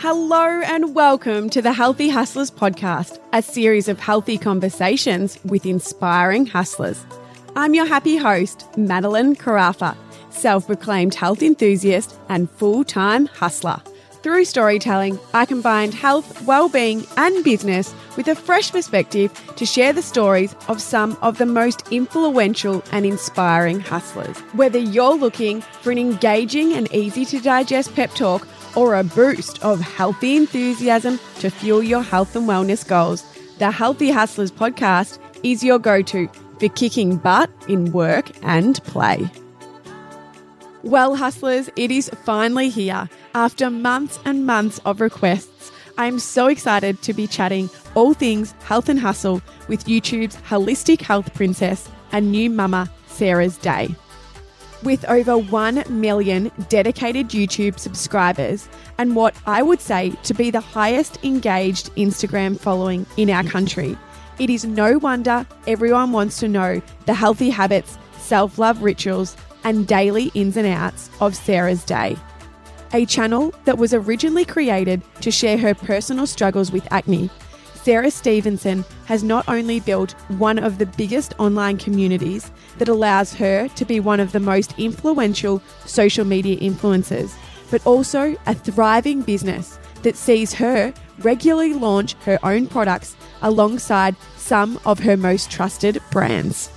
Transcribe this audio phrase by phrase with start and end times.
[0.00, 6.46] Hello and welcome to the Healthy Hustlers podcast, a series of healthy conversations with inspiring
[6.46, 7.04] hustlers.
[7.54, 9.94] I'm your happy host, Madeline Carafa,
[10.30, 13.82] self proclaimed health enthusiast and full time hustler.
[14.22, 20.02] Through storytelling, I combined health, well-being, and business with a fresh perspective to share the
[20.02, 24.36] stories of some of the most influential and inspiring hustlers.
[24.52, 28.46] Whether you're looking for an engaging and easy to digest pep talk
[28.76, 33.24] or a boost of healthy enthusiasm to fuel your health and wellness goals,
[33.56, 36.28] the Healthy Hustlers podcast is your go-to
[36.58, 39.30] for kicking butt in work and play.
[40.82, 43.08] Well, hustlers, it is finally here.
[43.34, 48.88] After months and months of requests, I'm so excited to be chatting all things health
[48.88, 53.94] and hustle with YouTube's holistic health princess and new mama, Sarah's Day.
[54.82, 60.60] With over 1 million dedicated YouTube subscribers and what I would say to be the
[60.62, 63.94] highest engaged Instagram following in our country,
[64.38, 69.86] it is no wonder everyone wants to know the healthy habits, self love rituals, and
[69.86, 72.16] daily ins and outs of Sarah's day.
[72.92, 77.30] A channel that was originally created to share her personal struggles with acne,
[77.74, 83.68] Sarah Stevenson has not only built one of the biggest online communities that allows her
[83.68, 87.32] to be one of the most influential social media influencers,
[87.70, 94.80] but also a thriving business that sees her regularly launch her own products alongside some
[94.84, 96.70] of her most trusted brands.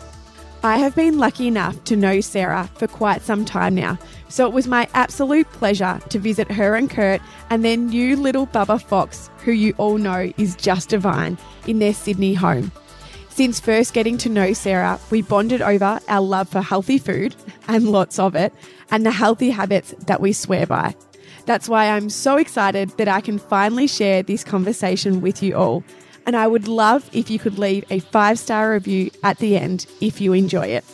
[0.65, 4.53] I have been lucky enough to know Sarah for quite some time now, so it
[4.53, 7.19] was my absolute pleasure to visit her and Kurt
[7.49, 11.93] and their new little Bubba Fox, who you all know is just divine, in their
[11.93, 12.71] Sydney home.
[13.27, 17.35] Since first getting to know Sarah, we bonded over our love for healthy food,
[17.67, 18.53] and lots of it,
[18.89, 20.95] and the healthy habits that we swear by.
[21.45, 25.83] That's why I'm so excited that I can finally share this conversation with you all
[26.25, 29.85] and I would love if you could leave a five star review at the end
[30.01, 30.85] if you enjoy it.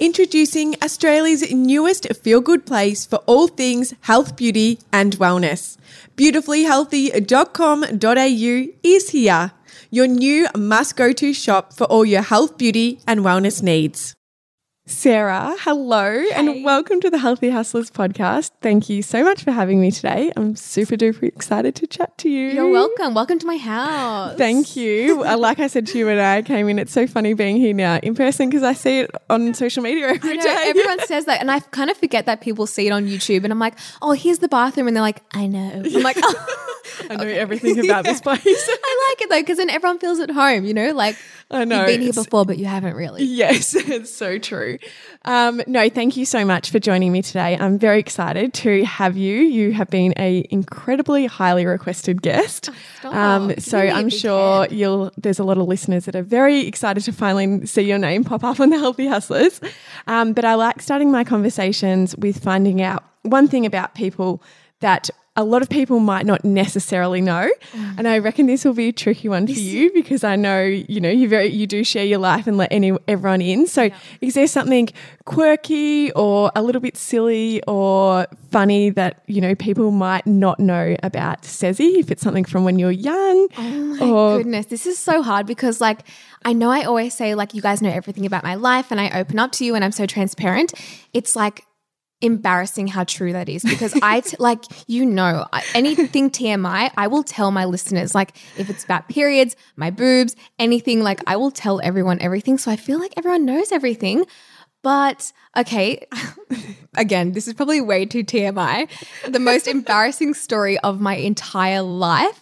[0.00, 5.76] Introducing Australia's newest feel good place for all things health, beauty, and wellness.
[6.16, 9.52] Beautifullyhealthy.com.au is here,
[9.90, 14.16] your new must go to shop for all your health, beauty, and wellness needs.
[14.86, 18.50] Sarah, hello and welcome to the Healthy Hustlers podcast.
[18.60, 20.30] Thank you so much for having me today.
[20.36, 22.48] I'm super duper excited to chat to you.
[22.48, 23.14] You're welcome.
[23.14, 24.36] Welcome to my house.
[24.36, 25.24] Thank you.
[25.24, 27.72] Uh, like I said to you when I came in, it's so funny being here
[27.72, 30.64] now in person because I see it on social media every know, day.
[30.66, 33.44] Everyone says that, and I kind of forget that people see it on YouTube.
[33.44, 35.82] And I'm like, oh, here's the bathroom, and they're like, I know.
[35.82, 36.64] I'm like, oh.
[37.08, 38.38] I know everything about this place.
[38.44, 40.64] I like it though because then everyone feels at home.
[40.64, 41.16] You know, like
[41.50, 43.24] I know you've been here before, but you haven't really.
[43.24, 44.73] Yes, it's so true.
[45.24, 47.56] Um, no, thank you so much for joining me today.
[47.58, 49.40] I'm very excited to have you.
[49.40, 52.70] You have been a incredibly highly requested guest.
[52.98, 53.14] stop.
[53.14, 55.12] um, so a I'm sure you'll.
[55.16, 58.44] There's a lot of listeners that are very excited to finally see your name pop
[58.44, 59.60] up on the Healthy Hustlers.
[60.06, 64.42] Um, but I like starting my conversations with finding out one thing about people
[64.80, 65.10] that.
[65.36, 67.98] A lot of people might not necessarily know, Mm.
[67.98, 71.00] and I reckon this will be a tricky one for you because I know you
[71.00, 73.66] know you very you do share your life and let any everyone in.
[73.66, 73.90] So,
[74.20, 74.88] is there something
[75.24, 80.96] quirky or a little bit silly or funny that you know people might not know
[81.02, 81.98] about Sezi?
[81.98, 85.46] If it's something from when you're young, Oh my or goodness, this is so hard
[85.46, 86.00] because like
[86.44, 89.10] I know I always say like you guys know everything about my life, and I
[89.18, 90.74] open up to you, and I'm so transparent.
[91.12, 91.64] It's like
[92.20, 97.22] embarrassing how true that is because I t- like you know anything TMI I will
[97.22, 101.80] tell my listeners like if it's about periods my boobs anything like I will tell
[101.82, 104.24] everyone everything so I feel like everyone knows everything
[104.82, 106.06] but okay
[106.96, 108.88] again this is probably way too TMI
[109.28, 112.40] the most embarrassing story of my entire life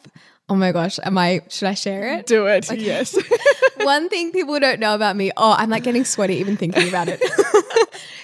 [0.48, 2.70] oh my gosh am I should I share it do it.
[2.72, 3.16] Yes.
[3.78, 5.30] one thing people don't know about me.
[5.36, 7.20] Oh, I'm like getting sweaty even thinking about it.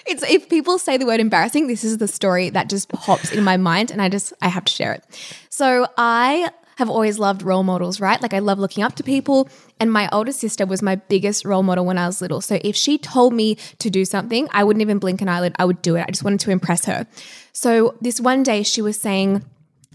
[0.05, 3.43] it's if people say the word embarrassing, this is the story that just pops in
[3.43, 5.03] my mind and I just I have to share it.
[5.49, 8.21] So I have always loved role models, right?
[8.21, 9.49] Like I love looking up to people
[9.81, 12.39] and my older sister was my biggest role model when I was little.
[12.39, 15.53] So if she told me to do something, I wouldn't even blink an eyelid.
[15.59, 16.05] I would do it.
[16.07, 17.05] I just wanted to impress her.
[17.51, 19.43] So this one day she was saying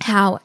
[0.02, 0.40] how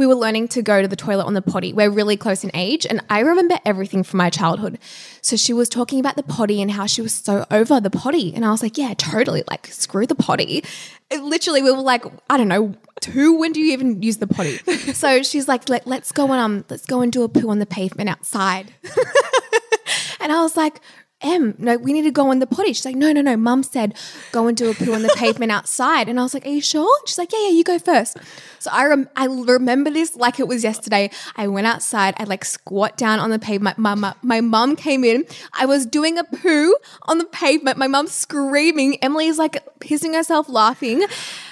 [0.00, 1.74] we were learning to go to the toilet on the potty.
[1.74, 4.78] We're really close in age, and I remember everything from my childhood.
[5.20, 8.32] So she was talking about the potty and how she was so over the potty.
[8.34, 9.44] And I was like, yeah, totally.
[9.50, 10.64] Like, screw the potty.
[11.10, 14.26] It literally, we were like, I don't know, two, when do you even use the
[14.26, 14.56] potty?
[14.94, 17.58] so she's like, Let, let's go and um, let's go and do a poo on
[17.58, 18.72] the pavement outside.
[20.20, 20.80] and I was like,
[21.22, 22.72] Em, no, we need to go on the potty.
[22.72, 23.36] She's like, no, no, no.
[23.36, 23.94] Mum said
[24.32, 26.08] go and do a poo on the pavement outside.
[26.08, 26.90] And I was like, are you sure?
[27.06, 28.16] She's like, yeah, yeah, you go first.
[28.58, 31.10] So I rem- I remember this like it was yesterday.
[31.36, 32.14] I went outside.
[32.16, 33.76] I like squat down on the pavement.
[33.76, 35.26] My mum, my mum came in.
[35.52, 37.76] I was doing a poo on the pavement.
[37.76, 38.96] My mum screaming.
[39.02, 41.04] Emily's like pissing herself laughing.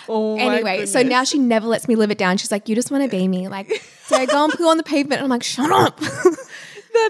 [0.09, 2.39] Oh anyway, so now she never lets me live it down.
[2.39, 3.49] She's like, you just want to be me.
[3.49, 5.21] Like, so I go and poo on the pavement.
[5.21, 6.01] And I'm like, shut up.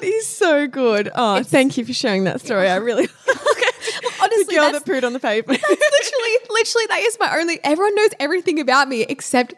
[0.00, 1.10] That is so good.
[1.14, 2.68] Oh, thank you for sharing that story.
[2.68, 5.60] I really the Honestly, girl that's- that pooed on the pavement.
[5.62, 7.58] literally, literally, that is my only.
[7.64, 9.54] Everyone knows everything about me except,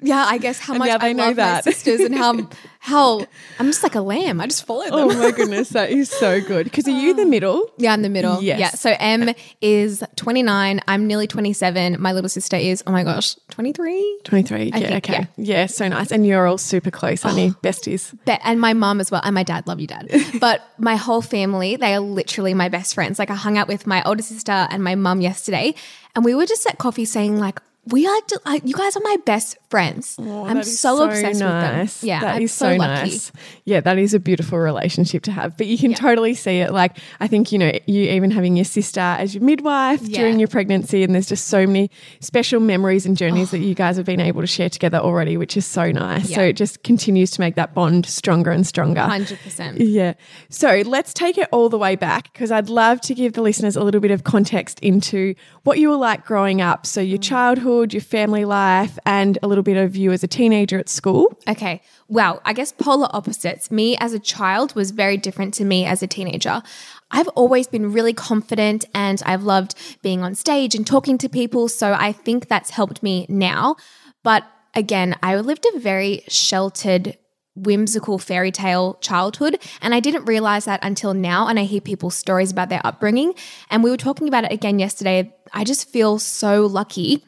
[0.00, 1.64] yeah, I guess how And much I know love that.
[1.66, 2.48] my sisters and how
[2.80, 3.26] how
[3.58, 4.40] I'm just like a lamb.
[4.40, 4.92] I just follow them.
[4.94, 6.64] oh my goodness, that is so good.
[6.64, 7.70] Because are you the middle?
[7.78, 8.42] Yeah, I'm the middle.
[8.42, 8.60] Yes.
[8.60, 8.68] Yeah.
[8.70, 10.80] So M is 29.
[10.86, 11.96] I'm nearly 27.
[12.00, 14.20] My little sister is, oh my gosh, 23.
[14.24, 14.64] 23.
[14.64, 15.12] Yeah, think, okay.
[15.12, 15.26] yeah.
[15.36, 15.66] Yeah.
[15.66, 16.10] so nice.
[16.12, 17.54] And you're all super close, aren't you?
[17.56, 17.60] Oh.
[17.62, 18.14] Besties.
[18.26, 19.66] But, and my mom as well, and my dad.
[19.66, 20.10] Love you, dad.
[20.40, 23.18] But my whole family, they are literally my best friends.
[23.18, 25.74] Like I hung out with my older sister and my mum yesterday,
[26.14, 29.02] and we were just at coffee saying like, we are, de- like, you guys are
[29.04, 30.16] my best friends.
[30.20, 31.80] Oh, I'm Oh, That is so, obsessed nice.
[31.80, 32.08] with them.
[32.08, 33.32] Yeah, that I'm is so, so, nice.
[33.64, 35.56] Yeah, that is a beautiful relationship to have.
[35.56, 36.72] But you can totally see it.
[36.72, 40.20] Like, I think, you know, you even having your sister as your midwife Yeah.
[40.20, 41.90] during your pregnancy, and there's just so many
[42.20, 43.62] special memories and journeys that oh.
[43.62, 46.32] you guys have been able to share together already, which is so nice.
[46.32, 49.00] So it just continues to make that bond stronger and stronger.
[49.00, 49.76] 100%.
[49.78, 50.14] Yeah.
[50.50, 53.74] So let's take it all the way back because I'd love to give the listeners
[53.74, 55.34] a little bit of context into
[55.64, 56.86] what you were like growing up.
[56.86, 57.22] So, your mm.
[57.22, 61.38] childhood, your family life, and a little bit of you as a teenager at school.
[61.48, 61.82] Okay.
[62.08, 63.70] Well, I guess polar opposites.
[63.70, 66.62] Me as a child was very different to me as a teenager.
[67.10, 71.68] I've always been really confident and I've loved being on stage and talking to people.
[71.68, 73.76] So I think that's helped me now.
[74.22, 74.44] But
[74.74, 77.16] again, I lived a very sheltered,
[77.56, 79.60] whimsical fairy tale childhood.
[79.80, 81.46] And I didn't realize that until now.
[81.48, 83.34] And I hear people's stories about their upbringing.
[83.70, 85.32] And we were talking about it again yesterday.
[85.52, 87.24] I just feel so lucky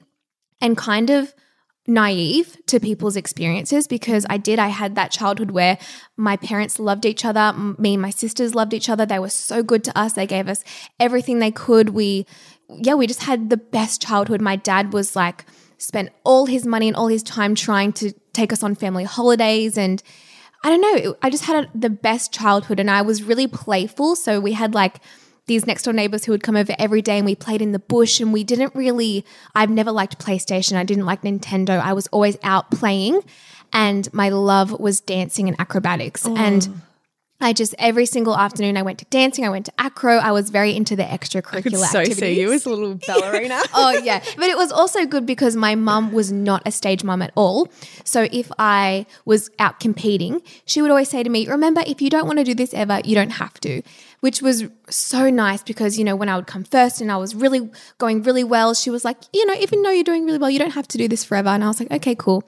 [0.61, 1.35] and kind of
[1.87, 4.59] naive to people's experiences because I did.
[4.59, 5.79] I had that childhood where
[6.17, 7.53] my parents loved each other.
[7.79, 9.07] Me and my sisters loved each other.
[9.07, 10.15] They were so good to us.
[10.15, 10.65] They gave us
[10.99, 11.91] everything they could.
[11.91, 12.27] We,
[12.69, 14.41] yeah, we just had the best childhood.
[14.41, 15.45] My dad was like,
[15.79, 19.77] spent all his money and all his time trying to take us on family holidays.
[19.77, 20.03] And
[20.65, 24.17] I don't know, I just had a, the best childhood and I was really playful.
[24.17, 25.01] So we had like,
[25.47, 27.79] these next door neighbors who would come over every day and we played in the
[27.79, 30.77] bush and we didn't really I've never liked PlayStation.
[30.77, 31.81] I didn't like Nintendo.
[31.81, 33.23] I was always out playing
[33.73, 36.27] and my love was dancing and acrobatics.
[36.27, 36.81] And oh.
[37.41, 40.17] I just every single afternoon I went to dancing, I went to acro.
[40.17, 42.19] I was very into the extracurricular I could so activities.
[42.19, 43.61] see you as a little ballerina.
[43.75, 47.21] oh yeah but it was also good because my mum was not a stage mum
[47.23, 47.69] at all
[48.05, 52.09] so if i was out competing she would always say to me remember if you
[52.11, 53.83] don't want to do this ever you don't have to
[54.21, 57.35] which was so nice because you know when i would come first and i was
[57.35, 60.51] really going really well she was like you know even though you're doing really well
[60.51, 62.43] you don't have to do this forever and i was like okay cool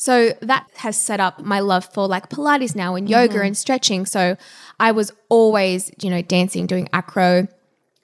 [0.00, 4.06] so that has set up my love for like Pilates now and yoga and stretching.
[4.06, 4.38] So
[4.80, 7.48] I was always, you know, dancing, doing acro,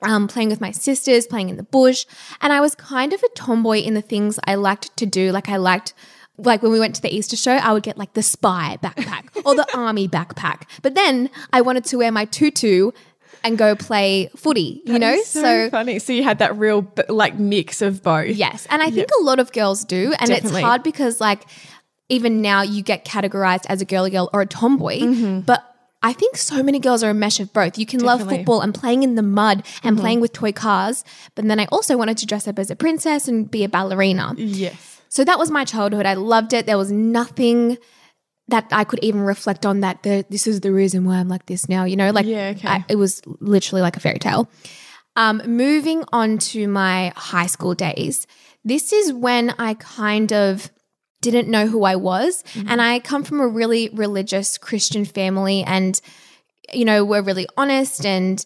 [0.03, 2.05] um, playing with my sisters, playing in the bush.
[2.43, 5.33] And I was kind of a tomboy in the things I liked to do.
[5.33, 5.95] Like I liked
[6.37, 9.29] like when we went to the Easter show, I would get like the spy backpack
[9.47, 10.65] or the army backpack.
[10.83, 12.91] But then I wanted to wear my tutu
[13.43, 15.13] and go play footy, you know?
[15.13, 15.99] It's so, funny.
[15.99, 18.35] So you had that real like mix of both.
[18.35, 18.67] Yes.
[18.71, 20.13] And I think a lot of girls do.
[20.19, 20.61] And Definitely.
[20.61, 21.45] it's hard because, like,
[22.09, 25.41] even now you get categorized as a girly girl or a tomboy.
[25.41, 25.63] But
[26.03, 27.79] I think so many girls are a mesh of both.
[27.79, 31.05] You can love football and playing in the mud and playing with toy cars.
[31.35, 34.35] But then I also wanted to dress up as a princess and be a ballerina.
[34.37, 35.01] Yes.
[35.09, 36.07] So that was my childhood.
[36.07, 36.67] I loved it.
[36.67, 37.79] There was nothing
[38.49, 41.47] that I could even reflect on that the, this is the reason why I'm like
[41.47, 42.69] this now, you know, like Yeah, okay.
[42.69, 44.49] I- it was literally like a fairy tale.
[45.17, 48.27] Um, moving on to my high school days,
[48.65, 50.71] this is when I kind of
[51.31, 52.43] didn't know who I was.
[52.43, 52.69] Mm-hmm.
[52.69, 56.01] And I come from a really religious Christian family, and,
[56.73, 58.45] you know, we're really honest and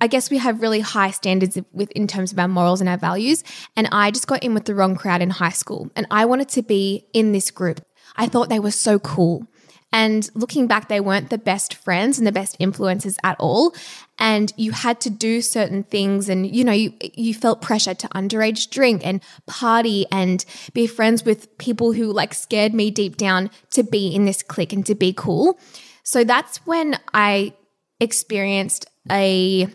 [0.00, 2.96] I guess we have really high standards with in terms of our morals and our
[2.96, 3.44] values.
[3.76, 5.90] And I just got in with the wrong crowd in high school.
[5.94, 7.84] And I wanted to be in this group.
[8.16, 9.46] I thought they were so cool.
[9.92, 13.74] And looking back, they weren't the best friends and the best influences at all.
[14.18, 18.08] And you had to do certain things, and you know, you you felt pressure to
[18.08, 23.50] underage drink and party and be friends with people who like scared me deep down
[23.70, 25.58] to be in this clique and to be cool.
[26.04, 27.54] So that's when I
[28.00, 29.68] experienced a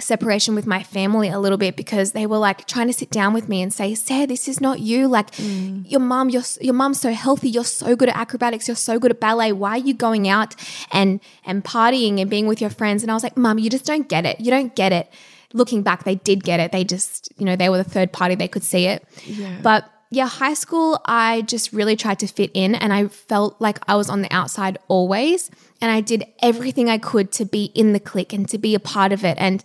[0.00, 3.34] separation with my family a little bit because they were like trying to sit down
[3.34, 5.08] with me and say, "Sarah, this is not you.
[5.08, 5.90] Like mm.
[5.90, 7.48] your mom, your your mom's so healthy.
[7.48, 8.68] You're so good at acrobatics.
[8.68, 9.52] You're so good at ballet.
[9.52, 10.54] Why are you going out
[10.92, 13.84] and and partying and being with your friends?" And I was like, "Mom, you just
[13.84, 14.40] don't get it.
[14.40, 15.10] You don't get it."
[15.52, 16.72] Looking back, they did get it.
[16.72, 18.34] They just, you know, they were the third party.
[18.34, 19.04] They could see it.
[19.24, 19.58] Yeah.
[19.62, 23.78] But yeah, high school, I just really tried to fit in and I felt like
[23.88, 25.50] I was on the outside always.
[25.80, 28.80] And I did everything I could to be in the clique and to be a
[28.80, 29.36] part of it.
[29.38, 29.62] And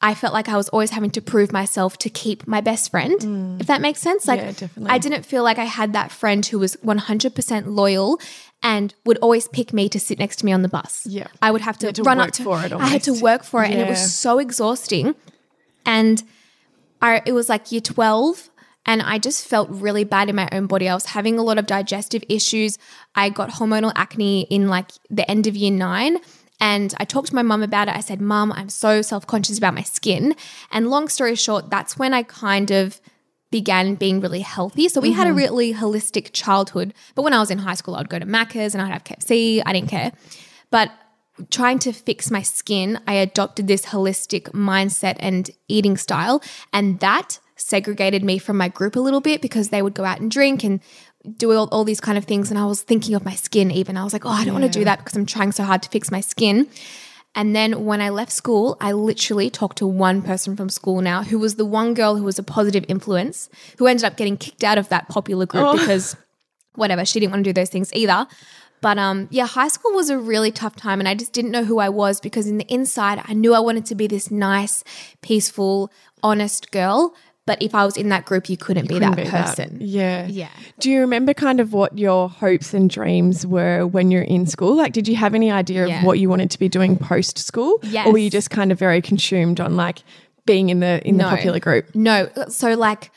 [0.00, 3.60] I felt like I was always having to prove myself to keep my best friend,
[3.60, 4.28] if that makes sense.
[4.28, 4.70] Like, Mm.
[4.76, 4.92] Yeah.
[4.92, 8.20] I didn't feel like I had that friend who was 100% loyal
[8.62, 11.04] and would always pick me to sit next to me on the bus.
[11.04, 11.26] Yeah.
[11.42, 13.64] I would have to, to run up to for it I had to work for
[13.64, 15.14] it and it was so exhausting.
[15.84, 16.22] And
[17.02, 18.50] I it was like year 12
[18.86, 20.88] and I just felt really bad in my own body.
[20.88, 22.78] I was having a lot of digestive issues.
[23.14, 26.18] I got hormonal acne in like the end of year 9
[26.60, 27.96] and I talked to my mum about it.
[27.96, 30.34] I said, "Mum, I'm so self-conscious about my skin."
[30.70, 33.00] And long story short, that's when I kind of
[33.50, 34.88] began being really healthy.
[34.88, 35.38] So we had a mm-hmm.
[35.38, 36.92] really holistic childhood.
[37.14, 39.62] But when I was in high school, I'd go to Macca's and I'd have KFC.
[39.64, 40.12] I didn't care.
[40.70, 40.90] But
[41.50, 46.42] trying to fix my skin, I adopted this holistic mindset and eating style.
[46.72, 50.20] And that segregated me from my group a little bit because they would go out
[50.20, 50.80] and drink and
[51.36, 52.50] do all, all these kind of things.
[52.50, 53.96] And I was thinking of my skin even.
[53.96, 55.82] I was like, oh, I don't want to do that because I'm trying so hard
[55.82, 56.68] to fix my skin.
[57.34, 61.22] And then when I left school, I literally talked to one person from school now
[61.22, 64.64] who was the one girl who was a positive influence, who ended up getting kicked
[64.64, 66.16] out of that popular group because
[66.74, 68.26] whatever, she didn't want to do those things either.
[68.80, 71.64] But um, yeah, high school was a really tough time, and I just didn't know
[71.64, 74.84] who I was because in the inside, I knew I wanted to be this nice,
[75.20, 75.90] peaceful,
[76.22, 77.14] honest girl.
[77.48, 79.46] But if I was in that group, you couldn't be that Couldn't be that.
[79.56, 79.78] person.
[79.80, 80.26] Yeah.
[80.28, 80.48] Yeah.
[80.78, 84.76] Do you remember kind of what your hopes and dreams were when you're in school?
[84.76, 85.98] Like, did you have any idea Yeah.
[85.98, 87.80] of what you wanted to be doing post school?
[87.82, 88.06] Yes.
[88.06, 90.04] Or were you just kind of very consumed on like
[90.46, 91.24] being in the in No.
[91.24, 91.94] the popular group?
[91.94, 92.28] No.
[92.48, 93.10] So, like,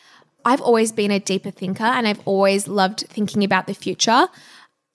[0.44, 4.28] I've always been a deeper thinker and I've always loved thinking about the future.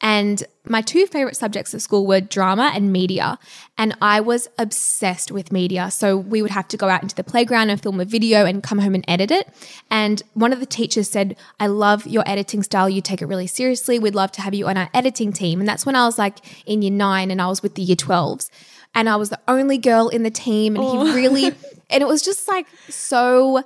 [0.01, 3.39] And my two favorite subjects at school were drama and media.
[3.79, 5.91] And I was obsessed with media.
[5.91, 8.63] So we would have to go out into the playground and film a video and
[8.63, 9.49] come home and edit it.
[9.91, 12.91] And one of the teachers said, I love your editing style.
[12.91, 13.99] You take it really seriously.
[13.99, 15.61] We'd love to have you on our editing team.
[15.61, 17.97] And that's when I was like in year nine and I was with the year
[17.97, 18.51] 12s.
[18.95, 20.77] And I was the only girl in the team.
[20.77, 21.15] And he oh.
[21.15, 21.47] really,
[21.91, 23.65] and it was just like so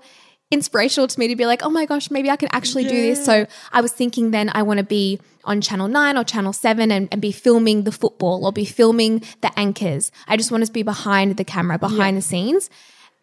[0.50, 3.24] inspirational to me to be like, oh my gosh, maybe I can actually do this.
[3.24, 6.90] So I was thinking then I want to be on Channel 9 or Channel 7
[6.90, 10.10] and, and be filming the football or be filming the anchors.
[10.26, 12.68] I just wanted to be behind the camera, behind the scenes.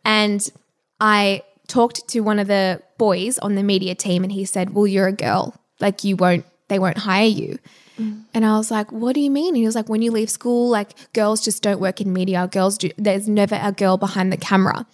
[0.05, 0.47] And
[1.01, 4.87] I talked to one of the boys on the media team and he said, well,
[4.87, 5.53] you're a girl.
[5.81, 7.59] Like you won't, they won't hire you.
[7.99, 8.23] Mm.
[8.33, 9.49] And I was like, what do you mean?
[9.49, 12.47] And he was like, when you leave school, like girls just don't work in media.
[12.47, 14.85] Girls do, there's never a girl behind the camera.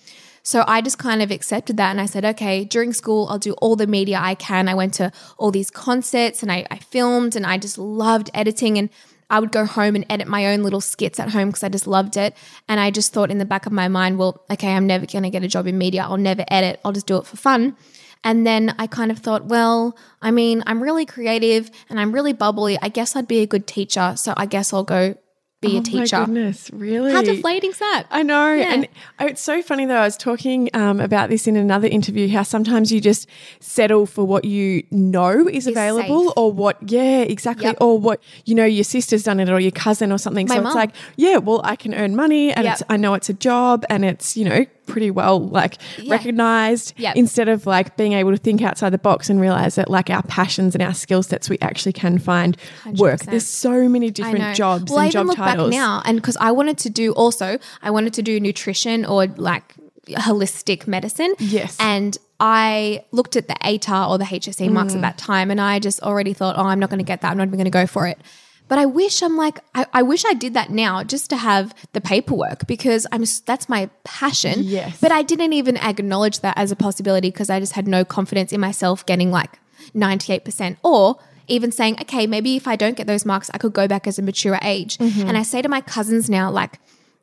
[0.43, 3.53] So I just kind of accepted that and I said, okay, during school, I'll do
[3.53, 4.67] all the media I can.
[4.67, 8.77] I went to all these concerts and I, I filmed and I just loved editing.
[8.77, 8.89] And
[9.29, 11.88] I would go home and edit my own little skits at home because I just
[11.88, 12.35] loved it.
[12.67, 15.23] And I just thought in the back of my mind, well, okay, I'm never going
[15.23, 16.03] to get a job in media.
[16.03, 16.81] I'll never edit.
[16.83, 17.77] I'll just do it for fun.
[18.25, 22.33] And then I kind of thought, well, I mean, I'm really creative and I'm really
[22.33, 22.77] bubbly.
[22.81, 24.13] I guess I'd be a good teacher.
[24.17, 25.15] So I guess I'll go
[25.63, 26.20] be a Oh teacher.
[26.20, 27.12] My goodness, really?
[27.12, 28.05] How deflating's that?
[28.12, 28.53] I know.
[28.53, 28.74] Yeah.
[28.74, 28.88] And
[29.20, 29.96] it's so funny though.
[29.98, 33.27] I was talking um, about this in another interview how sometimes you just
[33.60, 36.34] settle for what you know is available safe.
[36.38, 37.65] or what, yeah, exactly.
[37.65, 37.77] Yep.
[37.82, 40.48] Or what, you know, your sister's done it or your cousin or something.
[40.48, 40.67] My so mum.
[40.67, 42.74] it's like, yeah, well, I can earn money and Yep.
[42.74, 47.15] it's, I know it's a job and it's, you know, pretty well like recognized Yep.
[47.15, 50.23] instead of like being able to think outside the box and realize that like our
[50.23, 52.57] passions and our skill sets we actually can find
[52.97, 53.21] work.
[53.21, 53.25] 100%.
[53.25, 55.69] There's so many different jobs well, I and even job look titles.
[55.71, 59.27] back now, and because I wanted to do also, I wanted to do nutrition or
[59.27, 59.75] like
[60.07, 61.33] holistic medicine.
[61.39, 61.77] Yes.
[61.79, 65.03] and I looked at the ATAR or the HSC marks at mm.
[65.03, 67.31] that time, and I just already thought, oh, I'm not going to get that.
[67.31, 68.19] I'm not even going to go for it.
[68.67, 71.75] But I wish I'm like I, I wish I did that now just to have
[71.93, 74.63] the paperwork because I'm that's my passion.
[74.63, 75.00] Yes.
[75.00, 78.51] But I didn't even acknowledge that as a possibility because I just had no confidence
[78.51, 79.60] in myself getting like
[79.93, 81.17] 98% or
[81.48, 84.17] even saying, okay, maybe if I don't get those marks, I could go back as
[84.17, 84.98] a mature age.
[84.98, 85.27] Mm-hmm.
[85.27, 86.79] And I say to my cousins now, like,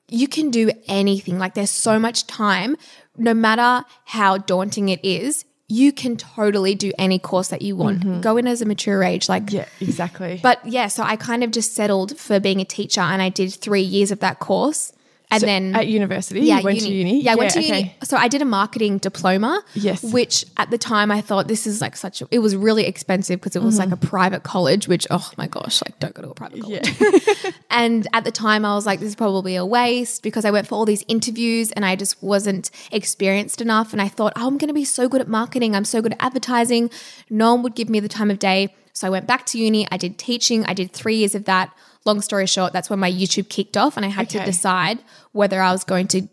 [0.08, 1.38] you can do anything.
[1.38, 2.76] Like, there's so much time,
[3.16, 8.00] no matter how daunting it is, you can totally do any course that you want.
[8.00, 8.20] Mm-hmm.
[8.20, 9.28] Go in as a mature age.
[9.28, 10.40] Like, Yeah, exactly.
[10.42, 13.52] but yeah, so I kind of just settled for being a teacher and I did
[13.52, 14.92] three years of that course.
[15.32, 17.22] And So then at university, you went to uni.
[17.22, 17.76] Yeah, I went to okay.
[17.78, 17.96] uni.
[18.02, 19.62] So I did a marketing diploma.
[19.74, 20.02] Yes.
[20.02, 23.40] Which at the time I thought this is like such a, it was really expensive
[23.40, 24.08] because it was like a Mm-hmm.
[24.08, 27.00] private college, which, oh my gosh, like don't go to a private college.
[27.00, 27.50] Yeah.
[27.70, 30.66] And at the time, I was like, this is probably a waste because I went
[30.66, 33.92] for all these interviews and I just wasn't experienced enough.
[33.92, 35.76] And I thought, oh, I'm going to be so good at marketing.
[35.76, 36.90] I'm so good at advertising.
[37.30, 38.74] No one would give me the time of day.
[38.92, 39.86] So I went back to uni.
[39.92, 40.64] I did teaching.
[40.66, 41.72] I did three years of that.
[42.04, 44.98] Long story short, that's when my YouTube kicked off and I had to decide
[45.32, 46.28] whether I was going to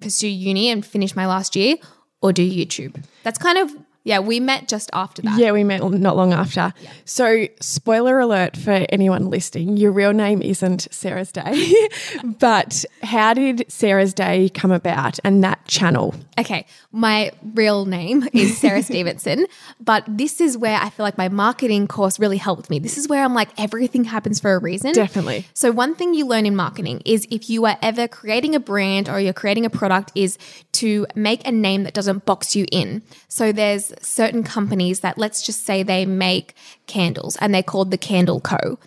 [0.00, 1.76] pursue uni and finish my last year
[2.20, 3.04] or do YouTube.
[3.22, 5.38] That's kind of, yeah, we met just after that.
[5.38, 6.72] Yeah, we met not long after.
[7.04, 11.72] So, spoiler alert for anyone listening: your real name isn't Sarah's Day,
[12.24, 16.14] but how did Sarah's Day come about and that channel?
[16.38, 19.46] Okay, my real name is Sarah Stevenson,
[19.80, 22.80] but this is where I feel like my marketing course really helped me.
[22.80, 24.92] This is where I'm like, everything happens for a reason.
[24.92, 25.46] Definitely.
[25.54, 29.08] So, one thing you learn in marketing is if you are ever creating a brand
[29.08, 30.38] or you're creating a product, is
[30.72, 33.02] to make a name that doesn't box you in.
[33.28, 36.54] So, there's certain companies that let's just say they make
[36.86, 38.78] candles and they're called the Candle Co.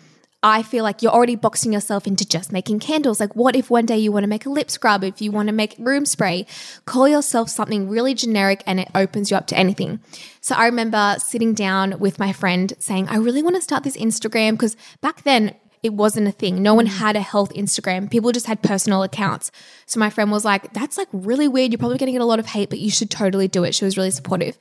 [0.42, 3.18] I feel like you're already boxing yourself into just making candles.
[3.18, 5.02] Like, what if one day you want to make a lip scrub?
[5.02, 6.46] If you want to make room spray,
[6.84, 9.98] call yourself something really generic and it opens you up to anything.
[10.40, 13.96] So, I remember sitting down with my friend saying, I really want to start this
[13.96, 16.62] Instagram because back then it wasn't a thing.
[16.62, 18.08] No one had a health Instagram.
[18.08, 19.50] People just had personal accounts.
[19.86, 21.72] So, my friend was like, That's like really weird.
[21.72, 23.74] You're probably going to get a lot of hate, but you should totally do it.
[23.74, 24.56] She was really supportive.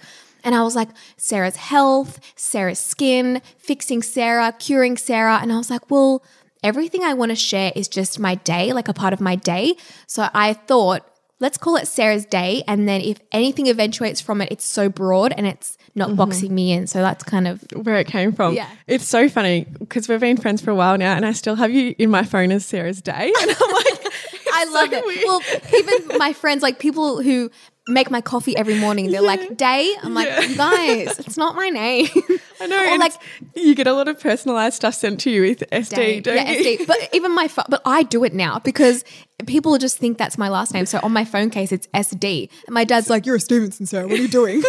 [0.45, 5.39] And I was like, Sarah's health, Sarah's skin, fixing Sarah, curing Sarah.
[5.41, 6.23] And I was like, well,
[6.63, 9.75] everything I want to share is just my day, like a part of my day.
[10.07, 11.03] So I thought,
[11.39, 12.63] let's call it Sarah's day.
[12.67, 16.17] And then if anything eventuates from it, it's so broad and it's not mm-hmm.
[16.17, 16.87] boxing me in.
[16.87, 18.53] So that's kind of, Where it came from.
[18.53, 18.69] Yeah.
[18.87, 21.71] It's so funny because we've been friends for a while now and I still have
[21.71, 23.33] you in my phone as Sarah's Day.
[23.41, 24.13] And I'm like,
[24.53, 25.05] I love so it.
[25.05, 25.23] weird.
[25.25, 25.41] Well,
[25.77, 27.51] even my friends, like people who
[27.87, 29.93] make my coffee every morning, they're like, day.
[30.01, 32.07] I'm like, you guys, it's not my name.
[32.61, 32.93] I know.
[32.93, 33.13] Or like,
[33.53, 36.19] you get a lot of personalized stuff sent to you with SD, Day.
[36.19, 36.79] don't yeah, you?
[36.79, 36.87] SD.
[36.87, 39.03] But even my phone, but I do it now because
[39.45, 40.85] people just think that's my last name.
[40.85, 42.49] So on my phone case, it's SD.
[42.65, 44.07] And my dad's like, "You're a Stevenson, Sarah.
[44.07, 44.63] What are you doing?"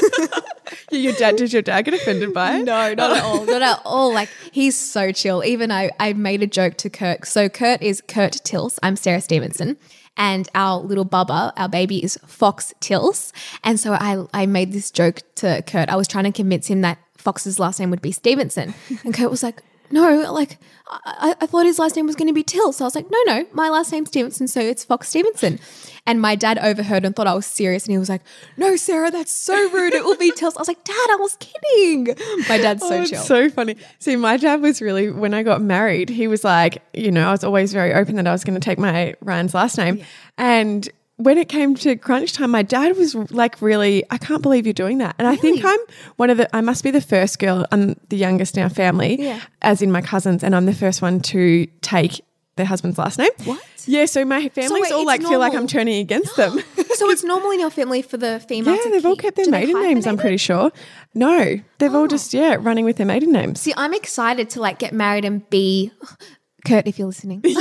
[0.90, 2.64] Your dad, did your dad get offended by it?
[2.64, 3.44] no, not at all.
[3.44, 4.12] Not at all.
[4.12, 5.44] Like he's so chill.
[5.44, 7.26] Even I, I made a joke to Kurt.
[7.26, 8.78] So Kurt is Kurt Tilse.
[8.82, 9.76] I'm Sarah Stevenson.
[10.16, 13.32] And our little Bubba, our baby, is Fox Tilse.
[13.62, 15.88] And so I, I made this joke to Kurt.
[15.88, 18.75] I was trying to convince him that Fox's last name would be Stevenson.
[19.04, 22.35] And Kurt was like, no, like I, I thought his last name was going to
[22.35, 22.73] be Till.
[22.73, 25.58] So I was like, no, no, my last name's Stevenson, so it's Fox Stevenson.
[26.08, 28.23] And my dad overheard and thought I was serious, and he was like,
[28.56, 29.93] no, Sarah, that's so rude.
[29.93, 30.52] It will be Till.
[30.56, 32.15] I was like, Dad, I was kidding.
[32.49, 33.23] My dad's so Oh, chill.
[33.23, 33.76] so funny.
[33.99, 37.32] See, my dad was really when I got married, he was like, you know, I
[37.32, 40.04] was always very open that I was going to take my Ryan's last name.
[40.39, 44.67] And when it came to crunch time, my dad was like, really, I can't believe
[44.67, 45.15] you're doing that.
[45.19, 45.79] And I think I'm
[46.17, 49.21] one of the, I must be the first girl, I'm the youngest in our family,
[49.21, 49.41] Yeah.
[49.63, 52.23] as in my cousins, and I'm the first one to take
[52.57, 53.31] their husband's last name.
[53.45, 53.63] What?
[53.87, 55.55] Yeah, so my family's wait, all like feel like.
[55.55, 56.52] I'm turning against them.
[56.95, 59.81] so it's normal in your family for the female yeah, they've all kept their maiden
[59.81, 60.73] names, I'm pretty sure.
[61.15, 62.09] No, they've all oh.
[62.09, 63.61] just, yeah, running with their maiden names.
[63.61, 65.93] See, I'm excited to like get married and be
[66.67, 67.43] Kurt, if you're listening.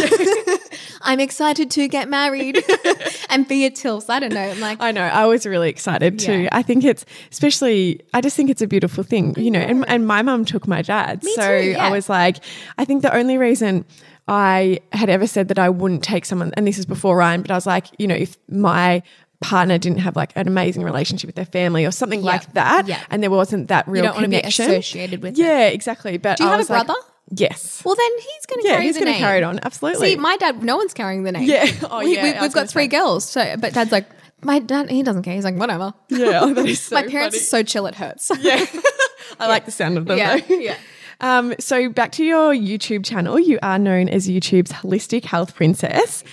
[1.02, 2.64] I'm excited to get married
[3.30, 4.10] and be a Tilse.
[4.10, 4.42] I don't know.
[4.42, 5.04] I'm like, I know.
[5.04, 6.42] I was really excited too.
[6.44, 6.50] Yeah.
[6.52, 8.02] I think it's especially.
[8.14, 9.60] I just think it's a beautiful thing, you know.
[9.60, 11.86] And, and my mum took my dad, so too, yeah.
[11.86, 12.38] I was like,
[12.78, 13.86] I think the only reason
[14.28, 17.52] I had ever said that I wouldn't take someone, and this is before Ryan, but
[17.52, 19.04] I was like, you know, if my
[19.42, 23.04] partner didn't have like an amazing relationship with their family or something like that, Yeah.
[23.12, 25.44] and there wasn't that real don't wanna be connection associated with it.
[25.44, 26.18] Yeah, exactly.
[26.18, 27.00] But Do you I have a was like, brother?
[27.32, 27.82] Yes.
[27.86, 29.22] well, then he's going to yeah, carry he's the going to name.
[29.28, 29.60] carry it on.
[29.64, 30.12] Absolutely.
[30.12, 31.44] See, my dad, no one's carrying the name.
[31.50, 31.66] Yeah.
[31.90, 32.88] Oh, we, yeah, we, we've got three say.
[32.90, 33.26] girls.
[33.28, 34.08] So, but dad's like,
[34.44, 35.34] my dad, he doesn't care.
[35.36, 35.94] He's like, whatever.
[36.10, 37.42] yeah, oh, that is so my parents funny.
[37.42, 38.32] are so chill, it hurts.
[38.40, 38.66] Yeah.
[39.40, 40.56] I like the sound of them Yeah, though.
[40.56, 40.78] yeah.
[41.22, 43.40] Um, so back to your YouTube channel.
[43.40, 46.24] You are known as YouTube's holistic health princess.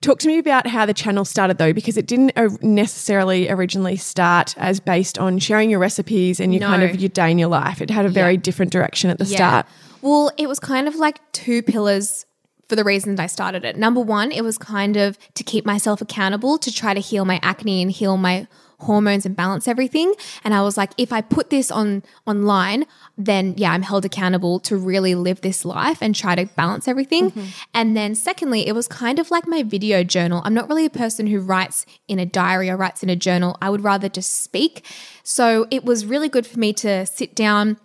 [0.00, 4.54] Talk to me about how the channel started though, because it didn't necessarily originally start
[4.56, 7.82] as based on sharing your recipes and your kind of your day in your life.
[7.82, 9.66] It had a very different direction at the start.
[10.02, 12.26] Well, it was kind of like two pillars
[12.68, 13.76] for the reasons I started it.
[13.76, 17.40] Number one, it was kind of to keep myself accountable to try to heal my
[17.42, 18.46] acne and heal my
[18.80, 20.14] hormones and balance everything.
[20.44, 22.86] And I was like, if I put this on online,
[23.18, 27.30] then yeah, I'm held accountable to really live this life and try to balance everything.
[27.30, 27.46] Mm-hmm.
[27.74, 30.40] And then secondly, it was kind of like my video journal.
[30.44, 33.58] I'm not really a person who writes in a diary or writes in a journal.
[33.60, 34.86] I would rather just speak.
[35.22, 37.78] So it was really good for me to sit down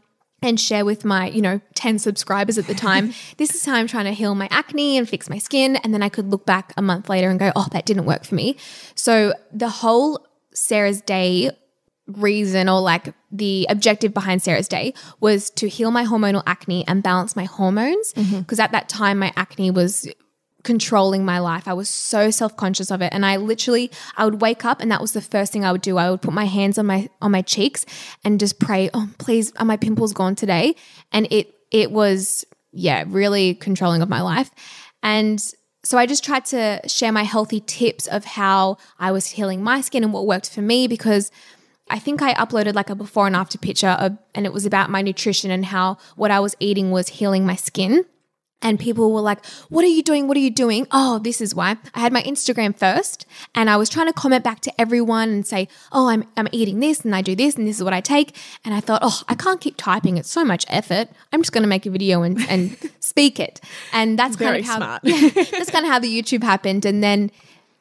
[0.45, 3.87] and share with my, you know, 10 subscribers at the time, this is how I'm
[3.87, 5.75] trying to heal my acne and fix my skin.
[5.77, 8.23] And then I could look back a month later and go, oh, that didn't work
[8.23, 8.57] for me.
[8.95, 11.51] So the whole Sarah's Day
[12.07, 17.01] reason or like the objective behind Sarah's Day was to heal my hormonal acne and
[17.01, 18.13] balance my hormones.
[18.13, 18.39] Mm-hmm.
[18.39, 20.07] Because at that time, my acne was
[20.65, 21.67] controlling my life.
[21.67, 24.99] I was so self-conscious of it and I literally I would wake up and that
[24.99, 25.97] was the first thing I would do.
[25.97, 27.85] I would put my hands on my on my cheeks
[28.25, 30.75] and just pray, "Oh, please, are my pimples gone today?"
[31.13, 34.51] And it it was yeah, really controlling of my life.
[35.01, 35.39] And
[35.83, 39.81] so I just tried to share my healthy tips of how I was healing my
[39.81, 41.31] skin and what worked for me because
[41.89, 44.89] I think I uploaded like a before and after picture of, and it was about
[44.89, 48.03] my nutrition and how what I was eating was healing my skin.
[48.61, 50.27] And people were like, What are you doing?
[50.27, 50.87] What are you doing?
[50.91, 51.77] Oh, this is why.
[51.93, 55.45] I had my Instagram first and I was trying to comment back to everyone and
[55.45, 58.01] say, Oh, I'm, I'm eating this and I do this and this is what I
[58.01, 58.35] take.
[58.63, 60.17] And I thought, Oh, I can't keep typing.
[60.17, 61.09] It's so much effort.
[61.31, 63.61] I'm just going to make a video and, and speak it.
[63.93, 65.01] And that's Very kind of how, smart.
[65.03, 66.85] yeah, that's kind of how the YouTube happened.
[66.85, 67.31] And then,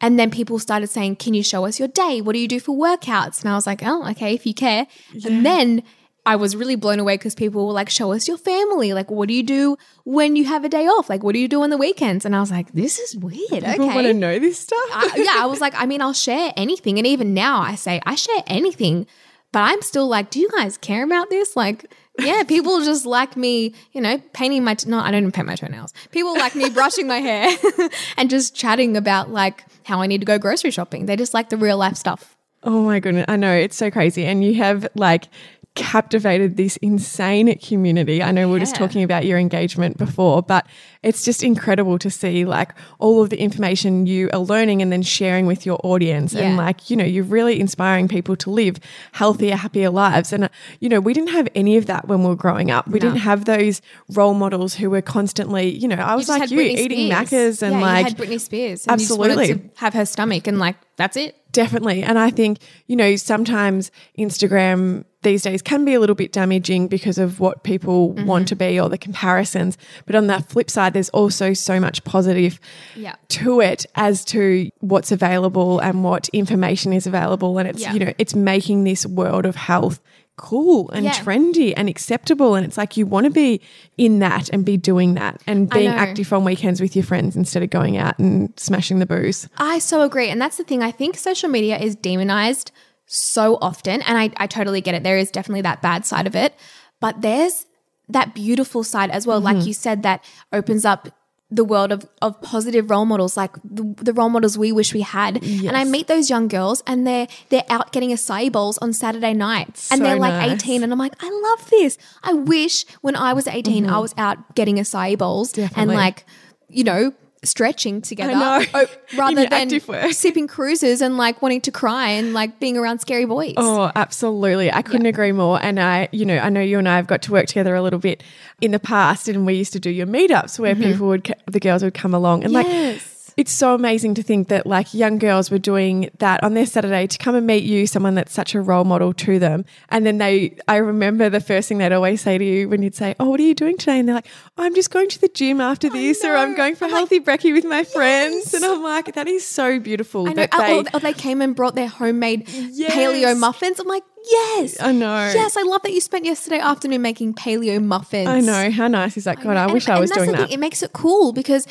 [0.00, 2.20] and then people started saying, Can you show us your day?
[2.20, 3.40] What do you do for workouts?
[3.40, 4.86] And I was like, Oh, okay, if you care.
[5.24, 5.82] And then
[6.26, 8.94] I was really blown away because people were like, Show us your family.
[8.94, 11.10] Like, what do you do when you have a day off?
[11.10, 12.24] Like, what do you do on the weekends?
[12.24, 13.64] And I was like, This is weird.
[13.64, 14.78] People want to know this stuff.
[14.90, 16.98] I, yeah, I was like, I mean, I'll share anything.
[16.98, 19.06] And even now I say, I share anything.
[19.52, 21.54] But I'm still like, do you guys care about this?
[21.54, 25.30] Like, yeah, people just like me, you know, painting my, t- no, I don't even
[25.30, 25.92] paint my toenails.
[26.10, 27.56] People like me brushing my hair
[28.16, 31.06] and just chatting about like how I need to go grocery shopping.
[31.06, 32.36] They just like the real life stuff.
[32.64, 33.26] Oh my goodness.
[33.28, 34.24] I know it's so crazy.
[34.24, 35.28] And you have like
[35.74, 38.22] captivated this insane community.
[38.22, 40.66] I know we are just talking about your engagement before, but
[41.02, 45.02] it's just incredible to see like all of the information you are learning and then
[45.02, 46.34] sharing with your audience.
[46.34, 48.78] And like, you know, you're really inspiring people to live
[49.12, 50.32] healthier, happier lives.
[50.32, 52.86] And, uh, you know, we didn't have any of that when we were growing up.
[52.86, 53.06] We No.
[53.08, 56.78] didn't have those role models who were constantly, you know, I was like you Britney
[56.78, 57.30] eating Spears.
[57.30, 58.86] Macca's and yeah, like you had Britney Spears.
[58.86, 59.70] And You Absolutely.
[59.76, 61.36] have her stomach and like, that's it.
[61.54, 62.02] Definitely.
[62.02, 66.86] And I think, you know, sometimes Instagram these days can be a little bit damaging
[66.86, 68.26] because of what people Mm-hmm.
[68.26, 69.78] want to be or the comparisons.
[70.04, 72.60] But on the flip side, there's also so much positive
[72.94, 73.14] Yeah.
[73.28, 77.56] to it as to what's available and what information is available.
[77.58, 77.92] And it's, Yeah.
[77.94, 80.00] you know, it's making this world of health
[80.36, 81.12] cool and Yeah.
[81.12, 82.54] trendy and acceptable.
[82.54, 83.60] And it's like you want to be
[83.96, 87.62] in that and be doing that and being active on weekends with your friends instead
[87.62, 89.48] of going out and smashing the booze.
[89.58, 90.28] I so agree.
[90.28, 90.82] And that's the thing.
[90.82, 92.72] I think social media is demonized
[93.06, 94.02] so often.
[94.02, 95.04] And I, I totally get it.
[95.04, 96.54] There is definitely that bad side of it.
[97.00, 97.66] But there's
[98.08, 99.40] that beautiful side as well.
[99.40, 99.68] Like mm-hmm.
[99.68, 101.08] you said, that opens up
[101.50, 105.02] the world of, of positive role models, like the, the role models we wish we
[105.02, 105.42] had.
[105.42, 109.34] And I meet those young girls and they're they're out getting acai bowls on Saturday
[109.34, 109.92] nights.
[109.92, 110.62] and they're like nice.
[110.62, 111.98] 18 and I'm like, I love this.
[112.22, 114.00] I wish when I was 18 I mm-hmm.
[114.00, 116.24] was out getting acai bowls and like,
[116.68, 117.12] you know,
[117.44, 118.32] stretching together
[118.74, 119.70] oh, rather than
[120.12, 123.54] sipping cruises and like wanting to cry and like being around scary boys.
[123.56, 124.72] Oh, absolutely.
[124.72, 125.62] I couldn't agree more.
[125.62, 127.82] And I, you know, I know you and I have got to work together a
[127.82, 128.22] little bit
[128.60, 130.92] in the past and we used to do your meetups where mm-hmm.
[130.92, 133.13] people would, the girls would come along and like, Yes.
[133.36, 137.06] It's so amazing to think that like young girls were doing that on their Saturday
[137.06, 139.64] to come and meet you, someone that's such a role model to them.
[139.88, 142.94] And then they, I remember the first thing they'd always say to you when you'd
[142.94, 143.98] say, Oh, what are you doing today?
[143.98, 146.76] And they're like, oh, I'm just going to the gym after this, or I'm going
[146.76, 148.54] for I'm like, healthy brekkie with my friends.
[148.54, 150.46] And I'm like, that is so beautiful I know.
[150.52, 152.92] Oh, they, or, or they came and brought their homemade Yes.
[152.94, 153.80] paleo muffins.
[153.80, 154.80] I'm like, yes.
[154.80, 155.30] I know.
[155.34, 158.28] Yes, I love that you spent yesterday afternoon making paleo muffins.
[158.28, 158.70] I know.
[158.70, 159.40] How nice is that?
[159.40, 160.44] God, I And- wish I and was that's doing that.
[160.48, 161.66] Thing, it makes it cool because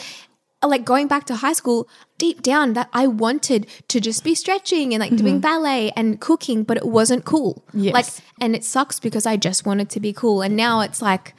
[0.68, 4.94] like going back to high school, deep down that I wanted to just be stretching
[4.94, 7.64] and like doing ballet and cooking, but it wasn't cool.
[7.70, 7.80] Mm-hmm.
[7.80, 7.94] Yes.
[7.94, 8.06] Like
[8.40, 10.42] and it sucks because I just wanted to be cool.
[10.42, 11.36] And now it's like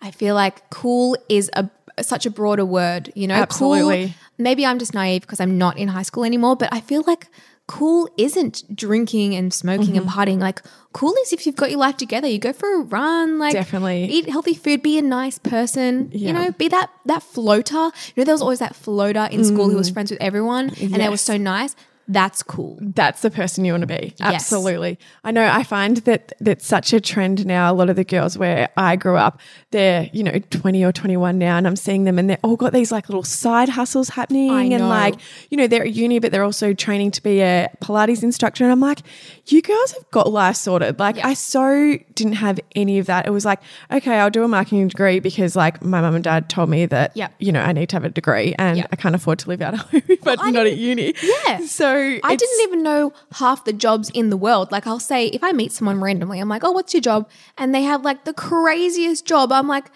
[0.00, 1.70] I feel like cool is a
[2.02, 3.34] such a broader word, you know?
[3.34, 4.06] Absolutely.
[4.06, 7.02] Cool, maybe I'm just naive because I'm not in high school anymore, but I feel
[7.06, 7.28] like
[7.66, 9.96] cool isn't drinking and smoking Mm-hmm.
[9.98, 10.38] and partying.
[10.38, 13.52] Like cool is if you've got your life together, you go for a run, like
[13.54, 14.04] Definitely.
[14.04, 16.28] eat healthy food, be a nice person, Yeah.
[16.28, 17.74] you know, be that that floater.
[17.74, 20.94] You know, there was always that floater in school who was friends with everyone and
[20.94, 21.18] they were Mm.
[21.18, 21.74] So nice.
[22.08, 22.78] That's cool.
[22.80, 24.14] that's the person you want to be.
[24.20, 24.98] Absolutely.
[25.24, 27.72] I know I find that that's such a trend now.
[27.72, 29.40] A lot of the girls where I grew up,
[29.72, 32.72] they're, you know, 20 or 21 now, and I'm seeing them and they're all got
[32.72, 34.72] these like little side hustles happening.
[34.72, 35.16] And like,
[35.50, 38.64] you know, they're at uni, but they're also training to be a Pilates instructor.
[38.64, 39.00] And I'm like,
[39.46, 40.98] you girls have got life sorted.
[40.98, 43.26] Like, I so didn't have any of that.
[43.26, 46.48] It was like, okay, I'll do a marketing degree because like my mum and dad
[46.48, 47.28] told me that, Yeah.
[47.38, 48.86] you know, I need to have a degree and Yeah.
[48.92, 51.14] I can't afford to live out of home if I'm not at uni.
[51.22, 51.60] Yeah.
[51.66, 54.72] So I didn't even know half the jobs in the world.
[54.72, 57.28] Like I'll say if I meet someone randomly, I'm like, "Oh, what's your job?"
[57.58, 59.52] And they have like the craziest job.
[59.52, 59.90] I'm like,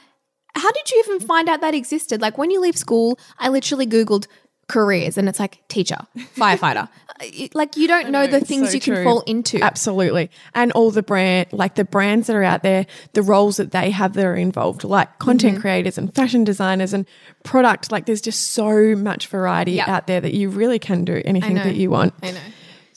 [0.55, 3.87] "How did you even find out that existed?" Like when you leave school, I literally
[3.87, 4.27] googled
[4.71, 5.99] careers and it's like teacher,
[6.37, 6.89] firefighter.
[7.53, 9.05] Like you don't know, the things so you can true.
[9.05, 9.61] fall into.
[9.63, 10.31] Absolutely.
[10.55, 13.91] And all the brand, like the brands that are out there, the roles that they
[13.91, 15.61] have that are involved, like content Mm-hmm.
[15.61, 17.05] creators and fashion designers and
[17.43, 17.93] product.
[17.93, 19.89] Like there's just so much variety Yep.
[19.89, 22.15] out there that you really can do anything that you want.
[22.23, 22.41] I know.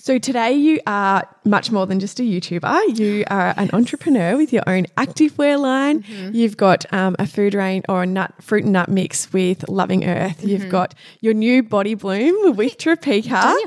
[0.04, 3.00] So today you are much more than just a YouTuber.
[3.00, 6.04] You are an entrepreneur with your own activewear line.
[6.04, 6.36] Mm-hmm.
[6.36, 10.04] You've got um, a food range or a nut fruit and nut mix with Loving
[10.04, 10.40] Earth.
[10.40, 10.50] Mm-hmm.
[10.50, 12.78] You've got your new body bloom with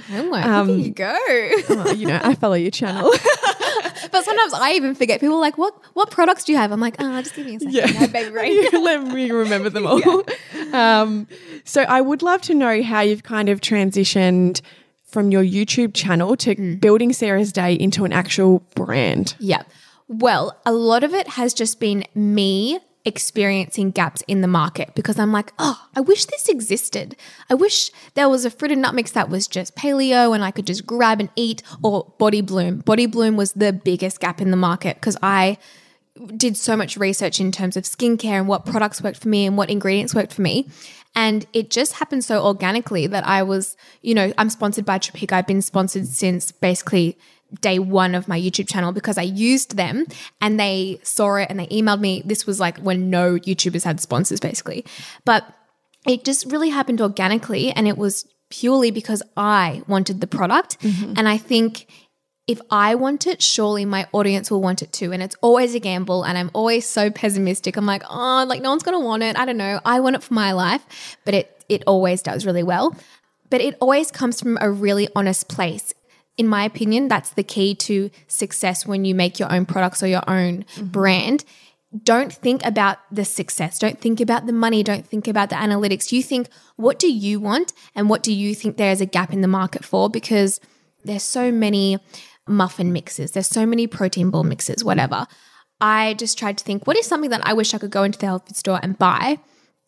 [0.09, 0.45] homework.
[0.45, 1.17] Um, at you go.
[1.71, 3.11] Oh, you know, I follow your channel.
[4.13, 5.21] but sometimes I even forget.
[5.21, 5.75] People are like, "What?
[5.95, 7.97] What products do you have?" I'm like, "Ah, just give me a second.
[7.97, 10.23] Have baby rain." Let me remember them all.
[10.75, 11.29] Um,
[11.65, 14.61] so I would love to know how you've kind of transitioned
[15.17, 16.79] from your YouTube channel to Mm.
[16.79, 19.35] building Sarah's Day into an actual brand.
[19.39, 19.63] Yeah.
[20.09, 25.19] Well, a lot of it has just been me experiencing gaps in the market because
[25.19, 27.17] I'm like, oh, I wish this existed.
[27.49, 30.51] I wish there was a fruit and nut mix that was just paleo and I
[30.51, 32.81] could just grab and eat, or Body Bloom.
[32.81, 35.57] Body Bloom was the biggest gap in the market because I
[36.37, 39.57] did so much research in terms of skincare and what products worked for me and
[39.57, 40.69] what ingredients worked for me.
[41.17, 45.33] And it just happened so organically that I was, you know, I'm sponsored by Tropeaka.
[45.33, 47.19] I've been sponsored since basically
[47.61, 50.05] day one of my YouTube channel because I used them
[50.41, 52.23] and they saw it and they emailed me.
[52.25, 54.85] This was like when no YouTubers had sponsors, basically.
[55.25, 55.45] But
[56.07, 60.79] it just really happened organically and it was purely because I wanted the product.
[60.81, 61.15] Mm-hmm.
[61.17, 61.87] And I think
[62.47, 65.13] if I want it, surely my audience will want it too.
[65.13, 66.23] And it's always a gamble.
[66.23, 67.77] And I'm always so pessimistic.
[67.77, 69.37] I'm like, oh, like no one's going to want it.
[69.37, 69.81] I don't know.
[69.85, 70.85] I want it for my life.
[71.25, 72.97] But it, it always does really well.
[73.51, 75.93] But it always comes from a really honest place.
[76.37, 80.07] In my opinion, that's the key to success when you make your own products or
[80.07, 80.87] your own mm-hmm.
[80.87, 81.45] brand.
[82.05, 83.79] Don't think about the success.
[83.79, 84.83] Don't think about the money.
[84.83, 86.13] Don't think about the analytics.
[86.13, 87.73] You think, what do you want?
[87.95, 90.11] And what do you think there's a gap in the market for?
[90.11, 90.61] Because
[91.05, 91.99] there's so many
[92.47, 95.27] muffin mixes, there's so many protein ball mixes, whatever.
[95.81, 98.19] I just tried to think, what is something that I wish I could go into
[98.19, 99.39] the health food store and buy?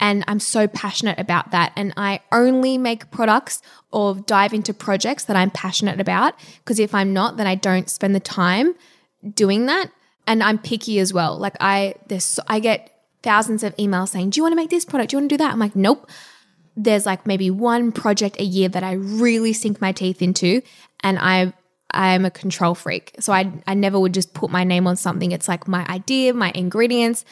[0.00, 1.72] And I'm so passionate about that.
[1.74, 6.34] And I only make products or dive into projects that I'm passionate about.
[6.58, 8.74] Because if I'm not, then I don't spend the time
[9.34, 9.90] doing that.
[10.26, 11.36] And I'm picky as well.
[11.36, 14.84] Like I, there's, I get thousands of emails saying, "Do you want to make this
[14.84, 15.10] product?
[15.10, 16.08] Do you want to do that?" I'm like, "Nope."
[16.76, 20.62] There's like maybe one project a year that I really sink my teeth into,
[21.02, 21.52] and I
[21.92, 23.14] I'm a control freak.
[23.20, 25.32] So I I never would just put my name on something.
[25.32, 27.24] It's like my idea, my ingredients,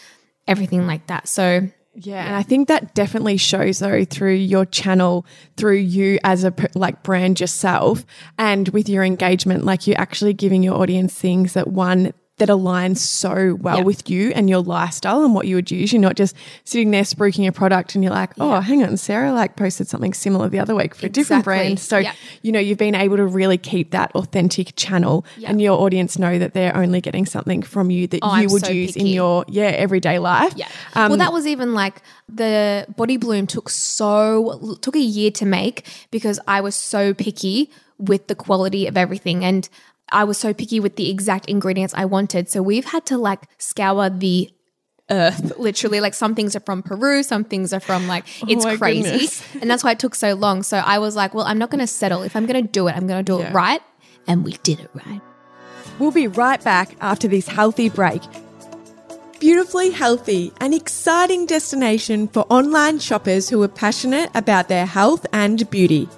[0.47, 1.29] everything like that.
[1.29, 6.45] So Yeah, and I think that definitely shows though through your channel, through you as
[6.45, 8.05] a like brand yourself,
[8.39, 12.99] and with your engagement, like you're actually giving your audience things that one that aligns
[12.99, 13.83] so well Yeah.
[13.85, 15.91] with you and your lifestyle and what you would use.
[15.93, 19.33] You're not just sitting there spruiking a product and you're like, oh, hang on, Sarah
[19.33, 21.81] like posted something similar the other week for a different brand.
[21.81, 22.13] So Yeah.
[22.43, 26.39] you know you've been able to really keep that authentic channel, and your audience know
[26.39, 29.07] that they're only getting something from you that Oh, you I'm would so use in
[29.07, 30.53] your yeah everyday life.
[30.57, 30.69] Yeah.
[30.95, 35.47] Um, well, that was even like the body bloom took so took a year to
[35.47, 39.67] make because I was so picky with the quality of everything and
[40.11, 42.49] I was so picky with the exact ingredients I wanted.
[42.49, 44.51] So we've had to like scour the
[45.11, 48.65] earth literally like some things are from Peru, some things are from like oh it's
[48.65, 49.03] Oh crazy.
[49.11, 49.43] goodness.
[49.61, 50.63] And that's why it took so long.
[50.63, 52.23] So I was like, well, I'm not going to settle.
[52.23, 53.81] If I'm going to do it, I'm going to do it right.
[54.27, 55.21] And we did it right.
[55.99, 58.21] We'll be right back after this healthy break.
[59.39, 65.69] Beautifully Healthy, an exciting destination for online shoppers who are passionate about their health and
[65.71, 66.09] beauty.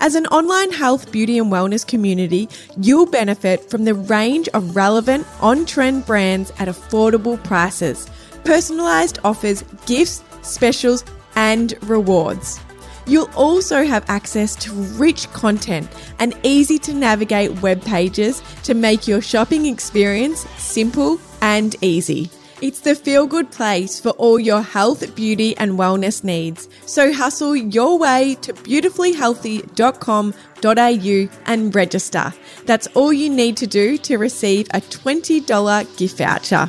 [0.00, 2.48] As an online health, beauty, and wellness community,
[2.80, 8.08] you'll benefit from the range of relevant, on trend brands at affordable prices,
[8.44, 11.04] personalized offers, gifts, specials,
[11.36, 12.60] and rewards.
[13.06, 19.08] You'll also have access to rich content and easy to navigate web pages to make
[19.08, 22.30] your shopping experience simple and easy.
[22.60, 26.68] It's the feel good place for all your health, beauty, and wellness needs.
[26.86, 32.34] So hustle your way to beautifullyhealthy.com.au and register.
[32.66, 36.68] That's all you need to do to receive a $20 gift voucher.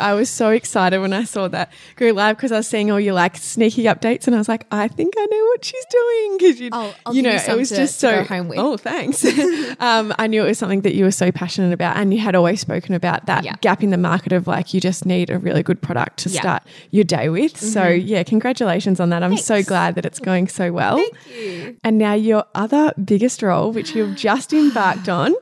[0.00, 2.98] I was so excited when I saw that go live because I was seeing all
[3.00, 6.38] your like sneaky updates, and I was like, I think I know what she's doing
[6.38, 8.10] because you, I'll- I'll you know, you it was to- just so.
[8.10, 8.58] go home with.
[8.58, 9.24] Oh, thanks.
[9.80, 12.34] um, I knew it was something that you were so passionate about, and you had
[12.34, 13.54] always spoken about that Yeah.
[13.60, 16.36] gap in the market of like you just need a really good product to Yeah.
[16.40, 16.42] Mm-hmm.
[16.42, 17.56] start your day with.
[17.56, 19.22] So yeah, congratulations on that.
[19.22, 20.96] I'm so glad that it's going so well.
[20.96, 21.76] Thank you.
[21.84, 25.34] And now your other biggest role, which you've just embarked on,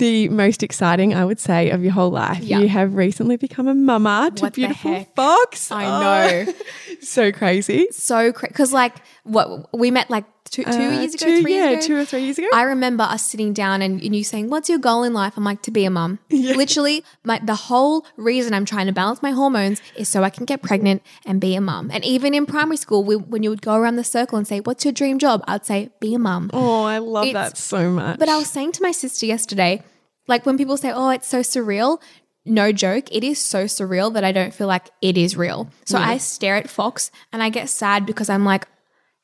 [0.00, 2.40] the most exciting, I would say, of your whole life.
[2.42, 2.58] Yeah.
[2.58, 5.04] You have recently become a mama to What beautiful?
[5.14, 5.70] Fox.
[5.70, 6.00] I Oh,
[6.46, 6.52] know.
[7.00, 7.86] so crazy.
[7.92, 8.48] So crazy.
[8.52, 11.84] Because, like, what we met like two, two Uh, years ago, two- three yeah, years
[11.86, 11.94] ago.
[11.94, 12.48] two or three years ago.
[12.52, 15.44] I remember us sitting down and, and you saying, "What's your goal in life?" I'm
[15.44, 19.30] like, "To be a mum." Literally, my the whole reason I'm trying to balance my
[19.30, 21.90] hormones is so I can get pregnant and be a mum.
[21.92, 24.60] And even in primary school, we, when you would go around the circle and say,
[24.60, 27.90] "What's your dream job?" I'd say, "Be a mum." oh, I love It's- that so
[27.90, 28.18] much.
[28.18, 29.82] But I was saying to my sister yesterday,
[30.28, 32.00] like when people say, "Oh, it's so surreal."
[32.46, 35.68] No joke, it is so surreal that I don't feel like it is real.
[35.84, 38.66] So I stare at Fox and I get sad because I'm like,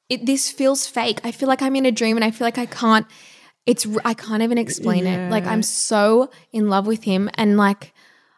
[0.08, 1.20] it, this feels fake.
[1.24, 3.06] I feel like I'm in a dream and I feel like I can't.
[3.66, 5.30] It's I can't even explain it.
[5.30, 7.92] Like I'm so in love with him and like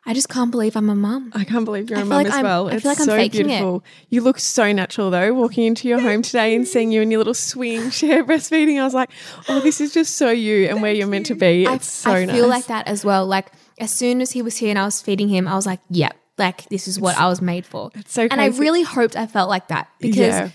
[0.07, 1.33] I just can't believe I'm a mum.
[1.35, 2.68] I can't believe you're I a mum like as I'm- well.
[2.68, 3.46] I it's feel like I'm so faking it.
[3.48, 3.85] beautiful.
[4.09, 7.18] You look so natural though, walking into your home today and seeing you in your
[7.18, 8.81] little swing chair breastfeeding.
[8.81, 9.11] I was like,
[9.50, 11.66] oh, this is just so you and where you're meant to be.
[11.66, 12.35] I, It's so I nice.
[12.35, 13.26] feel like that as well.
[13.26, 15.81] Like as soon as he was here and I was feeding him, I was like,
[15.90, 19.26] "Yep, like this is what I was made for." so and I really hoped I
[19.26, 20.50] felt like that because Yeah.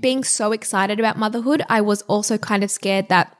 [0.00, 3.36] Being so excited about motherhood, I was also kind of scared that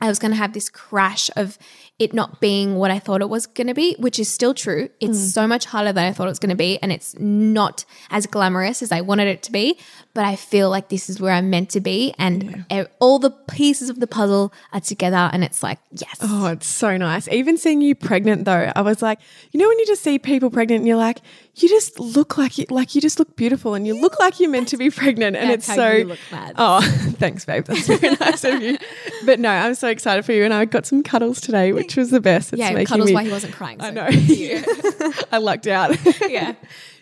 [0.00, 1.56] I was going to have this crash of
[2.00, 4.88] it not being what I thought it was going to be, which is still true.
[5.00, 5.32] It's Mm.
[5.32, 8.26] so much harder than I thought it was going to be, and it's not as
[8.26, 9.78] glamorous as I wanted it to be.
[10.14, 13.32] But I feel like this is where I'm meant to be, and e- all the
[13.32, 16.16] pieces of the puzzle are together, and it's like, yes.
[16.20, 17.26] Oh, it's so nice.
[17.28, 19.18] Even seeing you pregnant though, I was like,
[19.50, 21.18] you know, when you just see people pregnant and you're like,
[21.56, 24.50] you just look like you like you just look beautiful and you look like you're
[24.50, 25.34] meant to be pregnant.
[25.36, 26.52] And That's it's so you look, Mads.
[26.58, 26.80] Oh,
[27.18, 27.64] thanks, babe.
[27.64, 28.78] That's very nice of you.
[29.24, 30.44] But no, I'm so excited for you.
[30.44, 32.52] And I got some cuddles today, which was the best.
[32.52, 33.80] It's yeah, cuddles me- why he wasn't crying.
[33.80, 34.06] I know.
[35.32, 35.96] I lucked out.
[36.28, 36.54] yeah.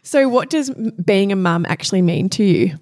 [0.03, 0.71] So what does
[1.05, 2.79] being a mum actually mean to you?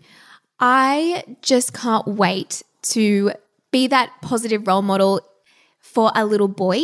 [0.60, 3.32] I just can't wait to
[3.70, 5.22] be that positive role model
[5.80, 6.82] for a little boy.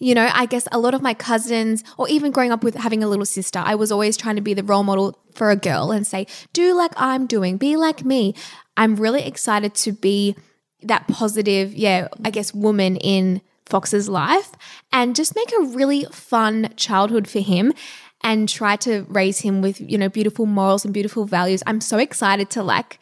[0.00, 3.02] You know, I guess a lot of my cousins, or even growing up with having
[3.02, 5.90] a little sister, I was always trying to be the role model for a girl
[5.90, 8.34] and say, do like I'm doing, be like me.
[8.76, 10.36] I'm really excited to be
[10.82, 14.52] that positive, yeah, I guess, woman in Fox's life
[14.92, 17.72] and just make a really fun childhood for him
[18.22, 21.62] and try to raise him with, you know, beautiful morals and beautiful values.
[21.66, 22.98] I'm so excited to like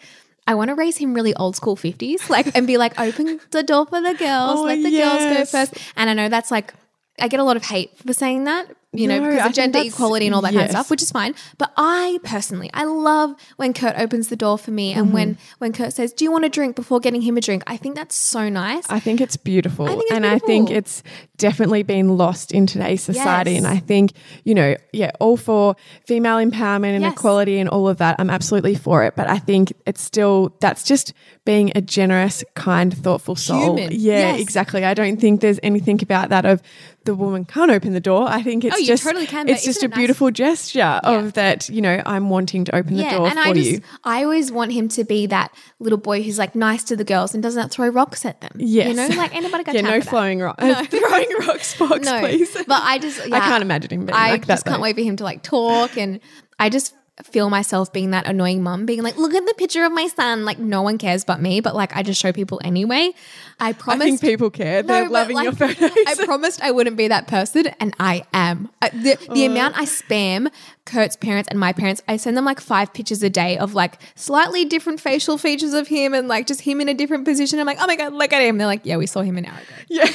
[0.48, 3.62] I want to raise him really old school 50s, like and be like, open the
[3.64, 5.24] door for the girls, Oh, let the yes.
[5.24, 5.74] girls go first.
[5.96, 6.72] And I know that's like
[7.18, 9.52] I get a lot of hate for saying that, you know, No, because I of
[9.54, 11.34] gender equality and all that kind of stuff, which is fine.
[11.58, 15.40] But I personally, I love when Kurt opens the door for me and when Mm-hmm.
[15.58, 17.62] when Kurt says, "Do you want a drink?" before getting him a drink.
[17.66, 18.84] I think that's so nice.
[18.90, 19.86] I think it's beautiful.
[19.86, 21.02] think it's and I think it's
[21.36, 23.52] definitely been lost in today's society.
[23.52, 23.58] Yes.
[23.64, 24.12] And I think,
[24.44, 27.12] you know, yeah, all for female empowerment and Yes.
[27.14, 28.16] equality and all of that.
[28.18, 29.14] I'm absolutely for it.
[29.16, 31.12] But I think it's still, that's just
[31.46, 33.76] being a generous, kind, thoughtful soul.
[33.78, 33.92] Human.
[33.92, 34.40] Yeah, Yes.
[34.40, 34.84] exactly.
[34.84, 36.60] I don't think there's anything about that of
[37.04, 38.26] the woman can't open the door.
[38.28, 39.96] I think it's Oh, you just, totally can, it's just a nice?
[39.96, 43.52] beautiful gesture of that, you know, I'm wanting to open the door and for I
[43.54, 43.80] just you.
[44.04, 47.32] I always want him to be that little boy who's like nice to the girls
[47.32, 48.52] and doesn't throw rocks at them.
[48.56, 48.88] Yes.
[48.88, 52.52] You know, like anybody got Yeah, no flowing rock, throwing rocks, Fox, No, please.
[52.66, 54.54] but I just I can't imagine him being I like that.
[54.54, 54.82] just can't though.
[54.82, 56.18] wait for him to like talk, and
[56.58, 56.92] I just
[57.24, 60.44] feel myself being that annoying mum, being like, "Look at the picture of my son."
[60.44, 63.12] Like no one cares but me, but like I just show people anyway.
[63.58, 63.78] I promise.
[63.78, 64.08] I promised.
[64.08, 64.82] think people care.
[64.82, 65.90] No, They're loving your photos.
[66.06, 68.68] I promised I wouldn't be that person, and I am.
[68.82, 69.50] Uh, the the Oh.
[69.50, 70.48] amount I spam
[70.86, 73.98] Kurt's parents and my parents, I send them like five pictures a day of like
[74.14, 77.58] slightly different facial features of him and like just him in a different position.
[77.58, 78.56] I'm like, oh my god, look at him.
[78.58, 79.74] They're like, yeah, we saw him an hour ago.
[79.88, 80.04] yeah,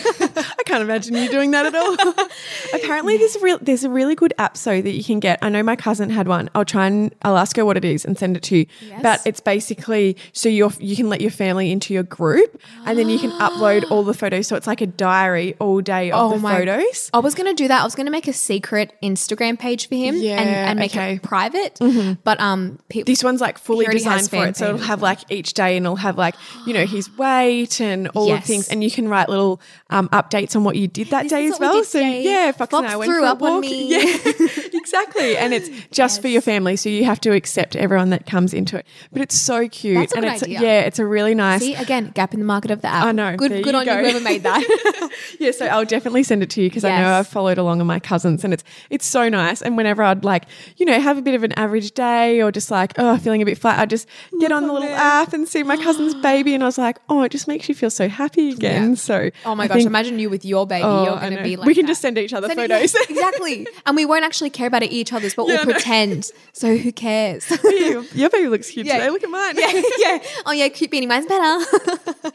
[0.59, 1.95] I can't imagine you doing that at all.
[2.73, 5.39] Apparently, there's a real there's a really good app so that you can get.
[5.41, 6.49] I know my cousin had one.
[6.55, 8.65] I'll try and I'll ask her what it is and send it to you.
[9.01, 13.09] But it's basically so you you can let your family into your group and then
[13.09, 14.47] you can upload all the photos.
[14.47, 17.09] So it's like a diary all day of Oh the my- photos.
[17.13, 17.81] I was gonna do that.
[17.81, 21.15] I was gonna make a secret Instagram page for him Yeah, and, and make okay.
[21.15, 21.79] it private.
[22.23, 24.57] But um, people, This one's like fully He already has designed for it.
[24.57, 28.07] So it'll have like each day and it'll have like, you know, his weight and
[28.09, 28.45] all Yes.
[28.47, 28.69] things.
[28.69, 31.59] And you can write little um, updates on what you did that This day as
[31.59, 31.73] we well.
[31.73, 33.61] did So yeah, Fox, and Fox I went threw for a up on walk.
[33.61, 33.81] me.
[33.91, 35.37] Yeah, exactly.
[35.37, 36.75] And it's just for your family.
[36.75, 38.85] So you have to accept everyone that comes into it.
[39.11, 40.11] But it's so cute.
[40.15, 40.61] And it's, idea.
[40.61, 41.61] yeah, it's a really nice.
[41.61, 43.05] see again, gap in the market of the app.
[43.05, 43.35] I know.
[43.35, 43.93] Good, good you on go.
[43.97, 45.09] you, whoever made that.
[45.39, 47.87] yeah, so I'll definitely send it to you because I know I've followed along on
[47.87, 49.61] my cousins and it's it's so nice.
[49.61, 50.45] And whenever I'd like
[50.77, 53.45] you know, have a bit of an average day or just like, oh, feeling a
[53.45, 54.07] bit flat, I just
[54.39, 56.53] get on the little app and see my cousin's baby.
[56.53, 58.89] And I was like, oh, it just makes you feel so happy again.
[58.89, 58.95] Yeah.
[58.95, 60.83] So, Oh my I gosh, think- imagine you with your baby.
[60.83, 61.91] oh, You're going to be like we can that.
[61.91, 62.95] just send each other Send- photos.
[63.09, 63.67] exactly.
[63.85, 66.31] And we won't actually care about each other's, but Yeah, we'll pretend.
[66.53, 67.49] So who cares?
[67.63, 68.97] your, your baby looks cute Yeah.
[68.99, 69.09] today.
[69.09, 69.55] Look at mine.
[69.57, 70.19] yeah, yeah.
[70.45, 71.07] Oh yeah, cute beanie.
[71.07, 72.31] Mine's better.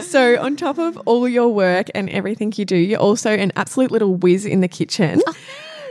[0.00, 3.90] So, on top of all your work and everything you do, you're also an absolute
[3.90, 5.22] little whiz in the kitchen.
[5.26, 5.34] Oh,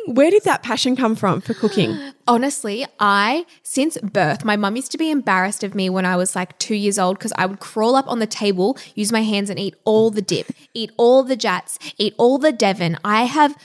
[0.08, 1.98] Where did that passion come from for cooking?
[2.28, 6.36] Honestly, I, since birth, my mum used to be embarrassed of me when I was
[6.36, 9.50] like two years old because I would crawl up on the table, use my hands,
[9.50, 12.98] and eat all the dip, eat all the Jatz, eat all the Devon.
[13.04, 13.58] I have,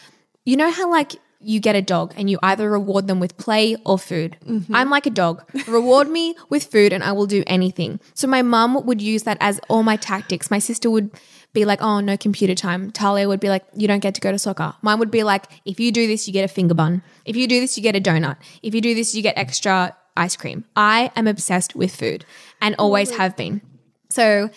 [0.44, 3.76] you know how like you get a dog and you either reward them with play
[3.86, 4.36] or food.
[4.46, 4.74] Mm-hmm.
[4.74, 5.42] I'm like a dog.
[5.66, 7.98] Reward me with food and I will do anything.
[8.14, 10.50] So my mum would use that as all my tactics.
[10.50, 11.10] My sister would
[11.52, 12.90] be like, oh, no computer time.
[12.90, 14.74] Talia would be like, you don't get to go to soccer.
[14.82, 17.02] Mine would be like, if you do this, you get a finger bun.
[17.24, 18.36] If you do this, you get a donut.
[18.62, 20.64] If you do this, you get extra ice cream.
[20.76, 22.24] I am obsessed with food
[22.60, 23.62] and always have been.
[24.10, 24.50] So,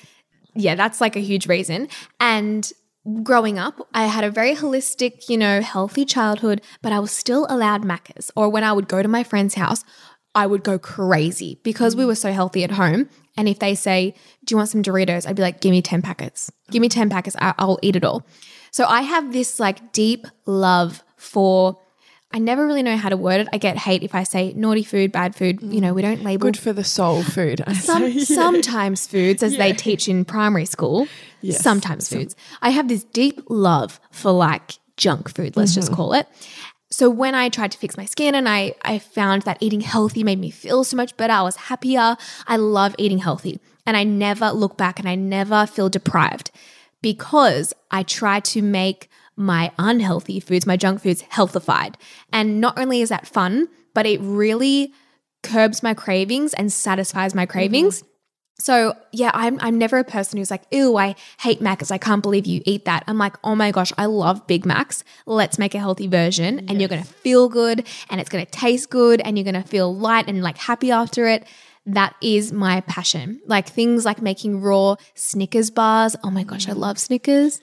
[0.54, 1.88] yeah, that's like a huge reason.
[2.20, 2.72] And
[3.24, 7.46] growing up, I had a very holistic, you know, healthy childhood, but I was still
[7.50, 8.32] allowed Macca's.
[8.36, 9.84] Or when I would go to my friend's house,
[10.36, 13.10] I would go crazy because we were so healthy at home.
[13.38, 15.28] And if they say, Do you want some Doritos?
[15.28, 16.52] I'd be like, Give me 10 packets.
[16.72, 17.36] Give me 10 packets.
[17.40, 18.26] I- I'll eat it all.
[18.72, 21.78] So I have this like deep love for.
[22.34, 23.48] I never really know how to word it.
[23.54, 25.62] I get hate if I say naughty food, bad food.
[25.62, 26.26] You know, we don't mm.
[26.26, 27.64] label Good for the soul food.
[27.76, 28.20] Some, say.
[28.26, 31.08] sometimes foods, as they teach in primary school.
[31.42, 31.62] Yes.
[31.62, 32.36] Sometimes foods.
[32.62, 35.96] I have this deep love for like junk food, let's just mm-hmm.
[35.96, 36.28] call it.
[36.90, 40.24] So when I tried to fix my skin and I, I found that eating healthy
[40.24, 42.16] made me feel so much better, I was happier.
[42.48, 43.60] I love eating healthy.
[43.86, 46.52] And I never look back and I never feel deprived
[47.02, 51.98] because I try to make my unhealthy foods, my junk foods, healthified.
[52.32, 54.94] And not only is that fun, but it really
[55.42, 57.52] curbs my cravings and satisfies my mm-hmm.
[57.52, 58.04] cravings.
[58.60, 61.92] So yeah, I'm I'm never a person who's like, ew, I hate Macs.
[61.92, 63.04] I can't believe you eat that.
[63.08, 65.04] I'm like, oh my gosh, I love Big Macs.
[65.26, 69.22] Let's make a healthy version, and you're gonna feel good, and it's gonna taste good,
[69.22, 71.48] and you're gonna feel light and like happy after it.
[71.86, 73.42] That is my passion.
[73.48, 76.16] Like things like making raw Snickers bars.
[76.24, 76.78] Oh my gosh, I mm.
[76.78, 77.60] love Snickers.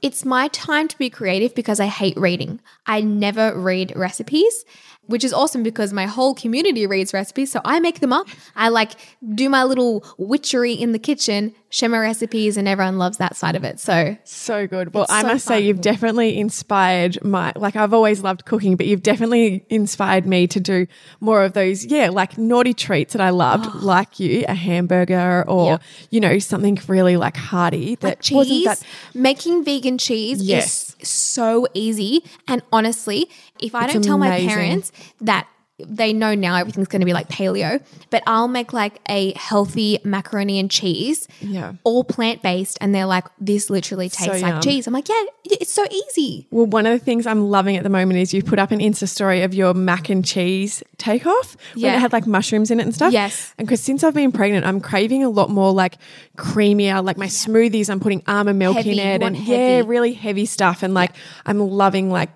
[0.00, 2.60] It's my time to be creative because I hate reading.
[2.86, 4.64] I never read recipes,
[5.08, 7.50] which is awesome because my whole community reads recipes.
[7.50, 8.26] So I make them up.
[8.54, 8.92] I like
[9.34, 13.56] do my little witchery in the kitchen, share my recipes, and everyone loves that side
[13.56, 13.80] of it.
[13.80, 14.94] So So good.
[14.94, 18.86] Well, I so must say, you've definitely inspired my, like, I've always loved cooking, but
[18.86, 20.86] you've definitely inspired me to do
[21.20, 25.66] more of those, yeah, like naughty treats that I loved, like you, a hamburger or,
[25.72, 25.78] Yeah.
[26.10, 28.82] you know, something really like hearty that like wasn't cheese, that.
[29.14, 30.87] making vegan cheese Yes.
[30.87, 32.24] is so easy.
[32.46, 33.28] And honestly,
[33.60, 35.48] if I It's don't tell my parents that
[35.86, 39.98] they know now everything's going to be like paleo, but I'll make like a healthy
[40.04, 41.74] macaroni and cheese, Yeah.
[41.84, 45.72] all plant based, and they're like, "This literally tastes like cheese." I'm like, "Yeah, it's
[45.72, 48.58] so easy." Well, one of the things I'm loving at the moment is you put
[48.58, 52.70] up an Insta story of your mac and cheese takeoff when it had like mushrooms
[52.72, 53.12] in it and stuff.
[53.12, 53.54] Yes.
[53.58, 55.98] And because since I've been pregnant, I'm craving a lot more like
[56.36, 58.92] creamier, like my smoothies, I'm putting almond milk Heavy.
[58.92, 60.82] in it and yeah, really heavy stuff.
[60.82, 61.12] And like
[61.46, 62.30] I'm loving like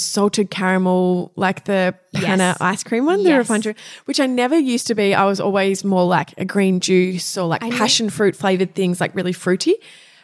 [0.00, 2.56] salted caramel, like the panna Yes.
[2.60, 3.38] ice cream one, the Yes.
[3.38, 3.74] refined,
[4.06, 5.14] which I never used to be.
[5.14, 7.70] I was always more like a green juice or like know.
[7.70, 9.74] passion fruit flavored things, like really fruity.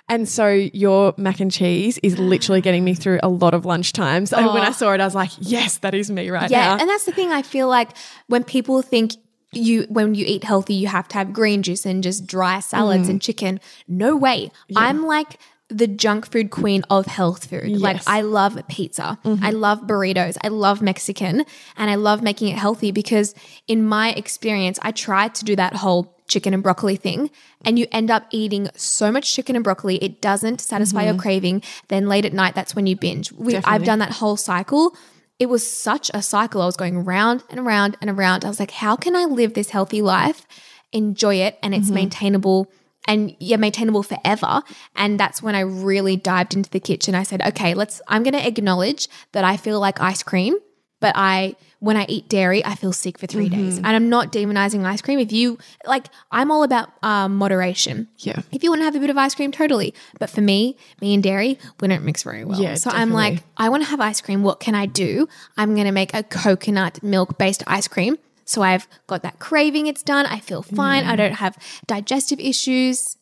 [0.08, 3.92] And so your mac and cheese is literally getting me through a lot of lunch
[3.92, 4.32] lunchtimes.
[4.36, 6.74] And when I saw it, I was like, yes, that is me right Yeah, now.
[6.76, 6.80] Yeah.
[6.82, 7.32] And that's the thing.
[7.32, 7.90] I feel like
[8.28, 9.12] when people think
[9.52, 13.06] you when you eat healthy, you have to have green juice and just dry salads
[13.08, 13.10] Mm.
[13.10, 13.60] and chicken.
[13.88, 14.50] No way.
[14.76, 15.38] I'm like
[15.68, 17.68] the junk food queen of health food.
[17.80, 18.04] Like Yes.
[18.04, 18.16] Mm-hmm.
[18.16, 19.18] I love pizza.
[19.24, 20.36] I love burritos.
[20.44, 21.44] I love Mexican
[21.76, 23.34] and I love making it healthy because
[23.66, 27.30] in my experience, I tried to do that whole chicken and broccoli thing
[27.64, 31.62] and you end up eating so much chicken and broccoli it doesn't satisfy your craving
[31.86, 33.84] then late at night that's when you binge we, i've Mm-hmm.
[33.84, 34.96] Done that whole cycle
[35.38, 36.62] it was such a cycle.
[36.62, 38.44] I was going round and around and around.
[38.44, 40.46] I was like, how can I live this healthy life,
[40.92, 41.82] enjoy it, and Mm-hmm.
[41.82, 42.72] it's maintainable
[43.06, 44.62] and yeah, maintainable forever?
[44.94, 47.14] And that's when I really dived into the kitchen.
[47.14, 50.56] I said, okay, let's, I'm going to acknowledge that I feel like ice cream,
[51.00, 53.54] but I, when I eat dairy, I feel sick for 3 Mm-hmm.
[53.62, 53.76] days.
[53.76, 55.18] And I'm not demonizing ice cream.
[55.18, 58.08] If you, like, I'm all about um, moderation.
[58.18, 58.40] Yeah.
[58.50, 59.92] If you want to have a bit of ice cream, totally.
[60.18, 62.60] But for me, me and dairy, we don't mix very well.
[62.60, 63.42] Yeah, so I'm like.
[63.58, 64.42] I want to have ice cream.
[64.42, 65.28] What can I do?
[65.58, 68.16] I'm going to make a coconut milk based ice cream.
[68.46, 70.24] So I've got that craving, it's done.
[70.24, 71.04] I feel fine.
[71.04, 71.18] I mm.
[71.18, 73.16] don't have digestive issues.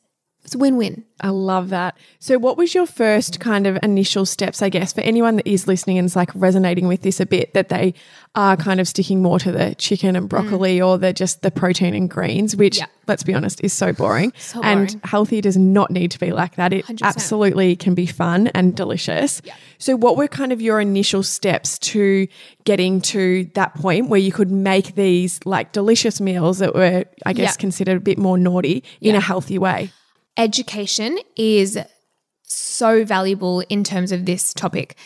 [0.44, 1.04] It's a win win.
[1.20, 1.96] I love that.
[2.18, 5.66] So, what was your first kind of initial steps, I guess, for anyone that is
[5.66, 7.94] listening and is like resonating with this a bit, that they
[8.34, 10.86] are kind of sticking more to the chicken and broccoli mm.
[10.86, 12.86] or the just the protein and greens, which, Yeah.
[13.06, 14.34] let's be honest, is so boring.
[14.36, 16.74] So And healthy does not need to be like that.
[16.74, 17.00] It 100%.
[17.02, 19.40] absolutely can be fun and delicious.
[19.78, 22.28] So, what were kind of your initial steps to
[22.64, 27.32] getting to that point where you could make these like delicious meals that were, I
[27.32, 27.60] guess, Yeah.
[27.60, 29.18] considered a bit more naughty in Yeah.
[29.18, 29.90] a healthy way?
[30.36, 31.78] Education is
[32.42, 34.96] so valuable in terms of this topic.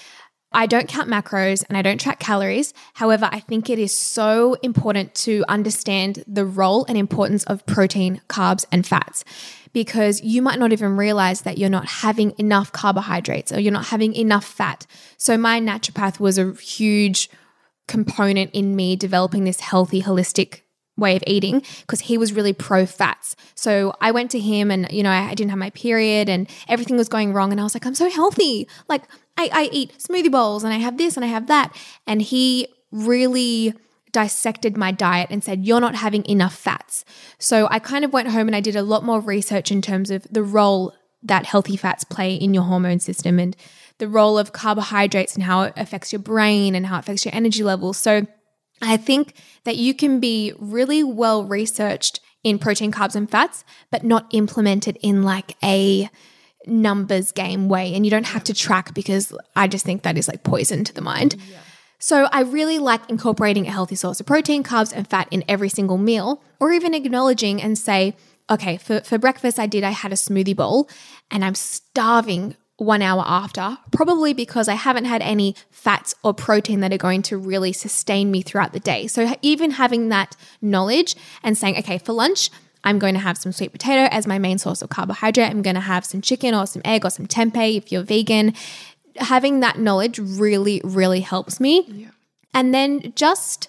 [0.50, 2.72] I don't count macros and I don't track calories.
[2.94, 8.22] However, I think it is so important to understand the role and importance of protein,
[8.28, 9.24] carbs, and fats
[9.74, 13.86] because you might not even realize that you're not having enough carbohydrates or you're not
[13.86, 14.86] having enough fat.
[15.18, 17.28] So, my naturopath was a huge
[17.86, 20.62] component in me developing this healthy, holistic
[20.98, 23.36] way of eating because he was really pro fats.
[23.54, 26.96] So I went to him and, you know, I, didn't have my period and everything
[26.96, 27.52] was going wrong.
[27.52, 28.68] And I was like, I'm so healthy.
[28.88, 29.02] Like,
[29.36, 31.74] I, I eat smoothie bowls and I have this and I have that.
[32.06, 33.72] And he really
[34.12, 37.04] dissected my diet and said, You're not having enough fats.
[37.38, 40.10] So I kind of went home and I did a lot more research in terms
[40.10, 43.56] of the role that healthy fats play in your hormone system and
[43.98, 47.34] the role of carbohydrates and how it affects your brain and how it affects your
[47.34, 47.96] energy levels.
[47.96, 48.26] So
[48.82, 54.04] I think that you can be really well researched in protein, carbs, and fats, but
[54.04, 56.08] not implemented in like a
[56.66, 57.94] numbers game way.
[57.94, 60.94] And you don't have to track because I just think that is like poison to
[60.94, 61.36] the mind.
[61.98, 65.68] So I really like incorporating a healthy source of protein, carbs, and fat in every
[65.68, 68.14] single meal, or even acknowledging and say,
[68.48, 70.88] okay, for, for breakfast I did, I had a smoothie bowl
[71.30, 76.80] and I'm starving one hour after, probably because I haven't had any fats or protein
[76.80, 79.08] that are going to really sustain me throughout the day.
[79.08, 82.50] So even having that knowledge and saying, okay, for lunch,
[82.84, 85.50] I'm going to have some sweet potato as my main source of carbohydrate.
[85.50, 88.54] I'm going to have some chicken or some egg or some tempeh if you're vegan.
[89.16, 92.08] Having that knowledge really, really helps me.
[92.54, 93.68] And then just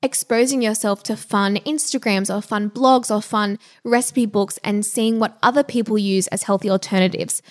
[0.00, 5.36] exposing yourself to fun Instagrams or fun blogs or fun recipe books and seeing what
[5.42, 7.42] other people use as healthy alternatives.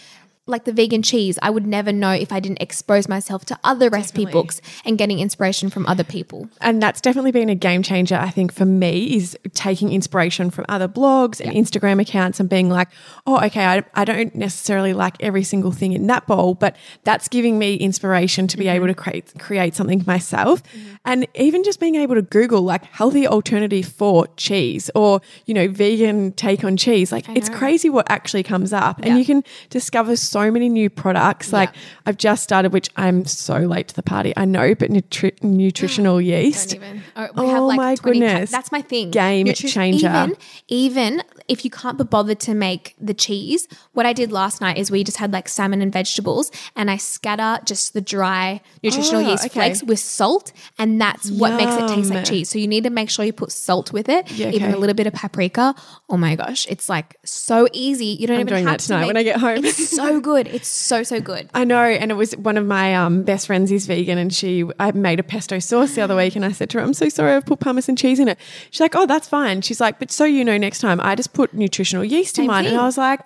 [0.45, 3.89] Like the vegan cheese, I would never know if I didn't expose myself to other
[3.89, 6.49] recipe books and getting inspiration from other people.
[6.61, 10.65] and that's definitely been a game changer i think for me is taking inspiration from
[10.69, 12.87] other blogs and instagram accounts and being like
[13.25, 17.27] oh okay I, I don't necessarily like every single thing in that bowl but that's
[17.27, 18.75] giving me inspiration to be mm-hmm.
[18.75, 20.63] able to create create something myself.
[20.63, 20.93] Mm-hmm.
[21.05, 25.67] And even just being able to google like healthy alternative for cheese or you know
[25.67, 28.99] vegan take on cheese like it's crazy what actually comes up.
[29.03, 31.69] And you can discover so many new products like
[32.05, 36.19] i've just started which i'm so late to the party i know but nutri- nutritional
[36.31, 37.01] yeast even.
[37.15, 38.51] Or we Oh my 20 pa- goodness.
[38.51, 39.11] That's my thing.
[39.11, 40.07] Game Nutri- changer.
[40.07, 40.35] Even,
[40.67, 44.77] even if you can't be bothered to make the cheese, what I did last night
[44.77, 49.23] is we just had like salmon and vegetables, and I scatter just the dry nutritional
[49.25, 49.53] Oh, yeast okay.
[49.53, 52.49] flakes with salt, and that's what makes it taste like cheese.
[52.49, 54.95] So you need to make sure you put salt with it, Yeah, even a little
[54.95, 55.75] bit of paprika.
[56.09, 58.05] Oh my gosh, it's like so easy.
[58.19, 59.65] You don't I'm even doing have that to tonight make- when I get home.
[59.65, 60.47] It's so good.
[60.47, 61.49] It's so so good.
[61.53, 64.63] I know, and it was one of my um, best friends is vegan, and she
[64.79, 67.09] I made a pesto sauce the other week, and I said to her, "I'm so
[67.09, 68.39] sorry, I've put parmesan cheese in it."
[68.71, 71.33] She's like, "Oh, that's fine." She's like, "But so you know, next time I just
[71.33, 72.77] put nutritional yeast in Same mine," and.
[72.77, 73.21] I was like,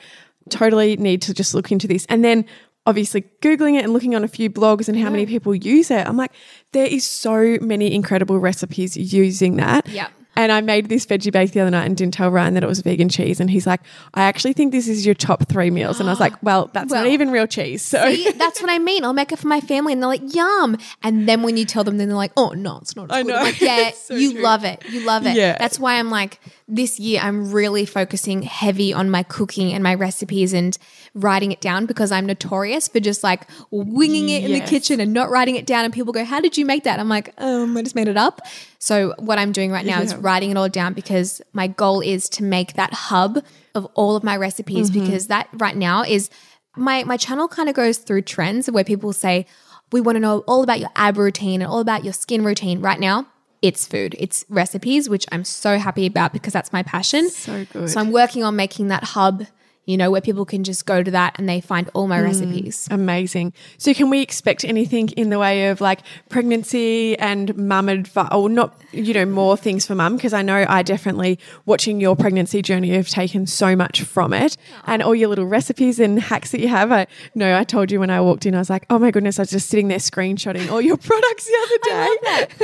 [0.49, 2.45] "Totally need to just look into this." And then
[2.87, 6.07] obviously googling it and looking on a few blogs and how many people use it,
[6.07, 6.31] I'm like,
[6.71, 9.87] there is so many incredible recipes using that.
[9.89, 10.09] Yep.
[10.37, 12.67] And I made this veggie bake the other night and didn't tell Ryan that it
[12.67, 13.39] was vegan cheese.
[13.39, 13.81] And he's like,
[14.13, 15.99] I actually think this is your top three meals.
[15.99, 17.81] And I was like, well, that's not even real cheese.
[17.81, 19.03] So See, that's what I mean.
[19.03, 21.83] I'll make it for my family, and they're like, "Yum!" And then when you tell
[21.83, 23.35] them, then they're like, "Oh no, it's not." I good." know.
[23.37, 24.41] I'm like, yeah, so you true.
[24.43, 24.83] love it.
[24.89, 25.35] You love it.
[25.35, 25.57] Yeah.
[25.57, 26.39] That's why I'm like,
[26.69, 30.77] this year I'm really focusing heavy on my cooking and my recipes and
[31.13, 35.13] writing it down because I'm notorious for just like winging it in the kitchen and
[35.13, 35.85] not writing it down.
[35.85, 38.17] And people go, "How did you make that?" I'm like, um, I just made it
[38.17, 38.41] up.
[38.79, 42.27] So what I'm doing right now is writing it all down because my goal is
[42.29, 43.43] to make that hub
[43.73, 45.05] of all of my recipes Mm-hmm.
[45.05, 46.29] because that right now is
[46.75, 49.45] my my channel kind of goes through trends where people say
[49.93, 52.81] we want to know all about your ab routine and all about your skin routine
[52.81, 53.25] right now
[53.61, 57.89] it's food it's recipes which i'm so happy about because that's my passion So good.
[57.89, 59.45] so i'm working on making that hub
[59.87, 62.09] you know where people can just go to that and they find all Mm.
[62.09, 63.53] my recipes Amazing.
[63.79, 68.47] So, can we expect anything in the way of like pregnancy and mum advice, or
[68.49, 70.15] not, you know, more things for mum?
[70.15, 74.55] Because I know I definitely, watching your pregnancy journey, have taken so much from it
[74.85, 76.91] and all your little recipes and hacks that you have.
[76.91, 79.39] I know I told you when I walked in, I was like, oh my goodness,
[79.39, 81.79] I was just sitting there screenshotting all your products the other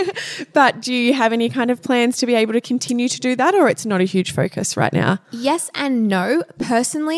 [0.06, 0.46] day.
[0.54, 3.36] but do you have any kind of plans to be able to continue to do
[3.36, 5.20] that, or it's not a huge focus right now?
[5.32, 7.13] yes and no personally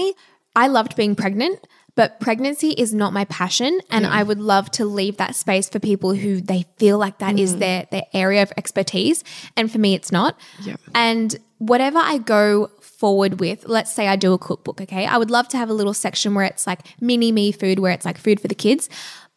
[0.55, 3.79] I loved being pregnant, but pregnancy is not my passion.
[3.89, 4.09] And mm.
[4.09, 7.55] I would love to leave that space for people who they feel like that is
[7.55, 7.59] mm.
[7.59, 9.23] their, their area of expertise.
[9.55, 10.39] And for me, it's not.
[10.63, 10.79] Yep.
[10.93, 15.05] And whatever I go forward with, let's say I do a cookbook, okay?
[15.05, 17.91] I would love to have a little section where it's like mini me food, where
[17.91, 18.89] it's like food for the kids.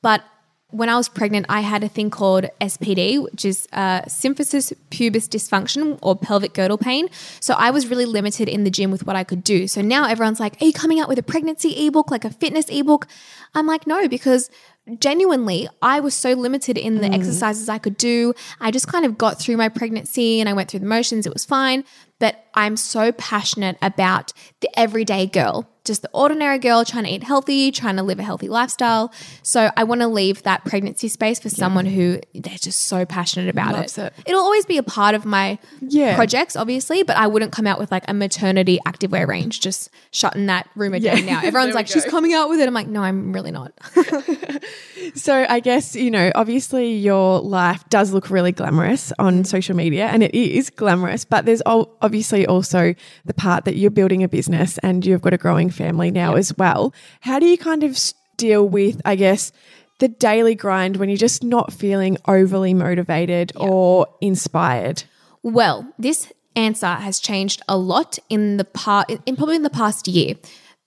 [0.03, 0.23] But
[0.71, 5.27] when I was pregnant, I had a thing called SPD, which is uh, symphysis pubis
[5.27, 7.09] dysfunction or pelvic girdle pain.
[7.41, 9.67] So I was really limited in the gym with what I could do.
[9.67, 12.67] So now everyone's like, Are you coming out with a pregnancy ebook, like a fitness
[12.69, 13.07] ebook?
[13.55, 14.51] I'm like, No, because
[14.99, 18.35] genuinely, I was so limited in the exercises I could do.
[18.61, 21.27] I just kind of got through my pregnancy and I went through the motions.
[21.27, 21.85] It was fine.
[22.19, 24.33] But I'm so passionate about
[24.63, 28.25] the everyday girl, just the ordinary girl trying to eat healthy, trying to live a
[28.25, 29.13] healthy lifestyle.
[29.45, 33.49] So I want to leave that pregnancy space for someone who they're just so passionate
[33.49, 34.13] about Loves it.
[34.27, 36.17] It'll always be a part of my Yeah.
[36.17, 40.47] projects, obviously, but I wouldn't come out with like a maternity activewear range, just shutting
[40.47, 41.41] that rumor down now.
[41.45, 42.67] Everyone's like, she's coming out with it.
[42.67, 43.73] I'm like, no, I'm really not.
[45.15, 49.43] So I guess, you know, obviously your life does look really glamorous on mm-hmm.
[49.45, 52.95] social media and it is glamorous, but there's obviously also
[53.25, 56.57] the part that you're building a business and you've got a growing family now as
[56.57, 56.95] well.
[57.21, 57.99] How do you kind of
[58.37, 59.53] deal with, I guess,
[59.99, 65.05] the daily grind when you're just not feeling overly motivated or inspired?
[65.43, 70.09] Well, this answer has changed a lot in the part in probably in the past
[70.09, 70.35] year.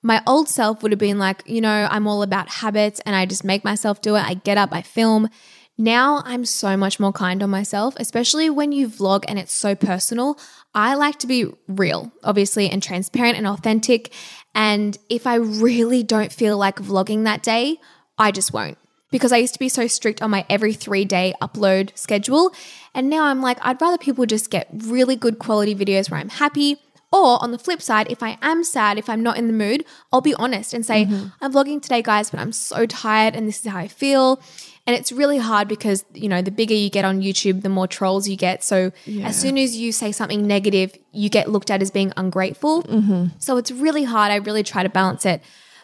[0.03, 3.25] My old self would have been like, you know, I'm all about habits and I
[3.25, 4.21] just make myself do it.
[4.21, 5.29] I get up, I film.
[5.77, 9.73] Now I'm so much more kind on myself, especially when you vlog and it's so
[9.73, 10.37] personal.
[10.75, 14.13] I like to be real, obviously, and transparent and authentic.
[14.53, 17.77] And if I really don't feel like vlogging that day,
[18.17, 18.77] I just won't
[19.11, 22.53] because I used to be so strict on my every three day upload schedule.
[22.95, 26.29] And now I'm like, I'd rather people just get really good quality videos where I'm
[26.29, 26.77] happy.
[27.13, 29.83] Or on the flip side, if I am sad, if I'm not in the mood,
[30.13, 31.27] I'll be honest and say, mm-hmm.
[31.41, 34.41] I'm vlogging today, guys, but I'm so tired and this is how I feel.
[34.87, 37.87] And it's really hard because, you know, the bigger you get on YouTube, the more
[37.87, 38.63] trolls you get.
[38.63, 38.91] So
[39.23, 42.83] as soon as you say something negative, you get looked at as being ungrateful.
[42.83, 43.37] Mm-hmm.
[43.37, 44.31] So it's really hard.
[44.31, 45.41] I really try to balance it.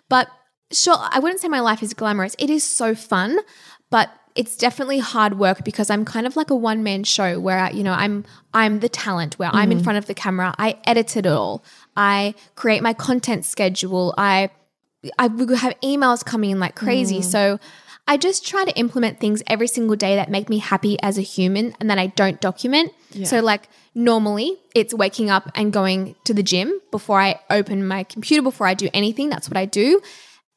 [0.10, 0.30] But
[0.72, 2.36] sure, I wouldn't say my life is glamorous.
[2.40, 3.38] It is so fun,
[3.90, 7.58] but it's definitely hard work because I'm kind of like a one man show where
[7.58, 8.24] I, you know I'm
[8.54, 9.84] I'm the talent where I'm in mm-hmm.
[9.84, 10.54] front of the camera.
[10.58, 11.64] I edit it all.
[11.96, 14.14] I create my content schedule.
[14.18, 14.52] I
[15.18, 17.22] I have emails coming in like crazy.
[17.22, 17.60] So
[18.08, 21.22] I just try to implement things every single day that make me happy as a
[21.22, 22.94] human and that I don't document.
[23.24, 28.04] So like normally it's waking up and going to the gym before I open my
[28.04, 29.30] computer before I do anything.
[29.30, 30.02] That's what I do.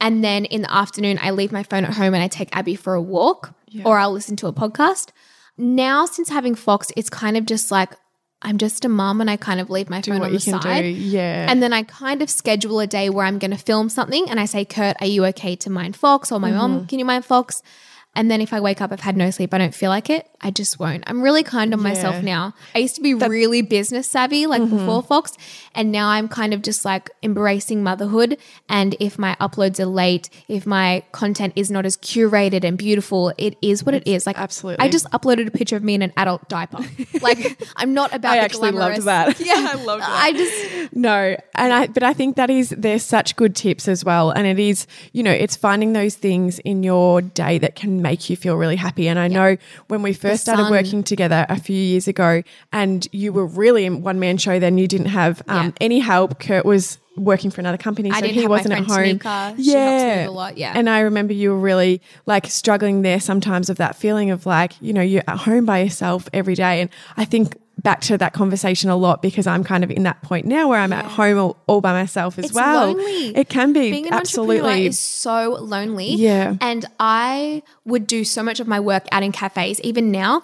[0.00, 2.76] And then in the afternoon, I leave my phone at home and I take Abby
[2.76, 5.10] for a walk or I'll listen to a podcast.
[5.58, 7.94] Now, since having Fox, it's kind of just like
[8.42, 10.82] I'm just a mom and I kind of leave my phone what on the side.
[10.82, 11.46] do, yeah.
[11.50, 14.40] And then I kind of schedule a day where I'm going to film something and
[14.40, 16.32] I say, Kurt, are you okay to mind Fox?
[16.32, 16.56] Or my Mm-hmm.
[16.58, 17.62] mom, can you mind Fox?
[18.14, 20.28] And then if I wake up, I've had no sleep, I don't feel like it,
[20.40, 21.04] I just won't.
[21.06, 22.54] I'm really kind on myself now.
[22.74, 24.78] I used to be really business savvy, like Mm-hmm.
[24.78, 25.32] before Fox,
[25.76, 28.36] and now I'm kind of just like embracing motherhood.
[28.68, 33.32] And if my uploads are late, if my content is not as curated and beautiful,
[33.38, 34.26] it is what it is.
[34.26, 34.84] Like, absolutely.
[34.84, 36.78] I just uploaded a picture of me in an adult diaper.
[37.22, 39.40] like, I'm not about I the actually loved glamorous- that.
[39.46, 40.10] Yeah, I loved that.
[40.10, 44.04] I just, No, and I but I think that is there's such good tips as
[44.04, 47.99] well, and it is you know it's finding those things in your day that can
[48.02, 49.08] make you feel really happy.
[49.08, 49.56] And I know
[49.88, 50.70] when we first started sun.
[50.72, 52.42] working together a few years ago,
[52.72, 55.72] and you were really in one man show, then you didn't have um, Yeah.
[55.80, 56.38] any help.
[56.40, 59.18] Kurt was working for another company, so didn't he wasn't at home.
[59.18, 59.56] Tanika.
[59.56, 60.72] She helps me a lot, yeah.
[60.74, 64.80] and I remember you were really like struggling there sometimes of that feeling of like
[64.80, 67.56] you know you're at home by yourself every day, and I think.
[67.82, 70.78] Back to that conversation a lot because I'm kind of in that point now where
[70.78, 72.88] I'm at home all, all by myself as It's well.
[72.88, 73.34] lonely.
[73.34, 74.84] It can be being an absolutely.
[74.84, 76.12] is so lonely.
[76.12, 76.56] Yeah.
[76.60, 80.42] And I would do so much of my work out in cafes, even now.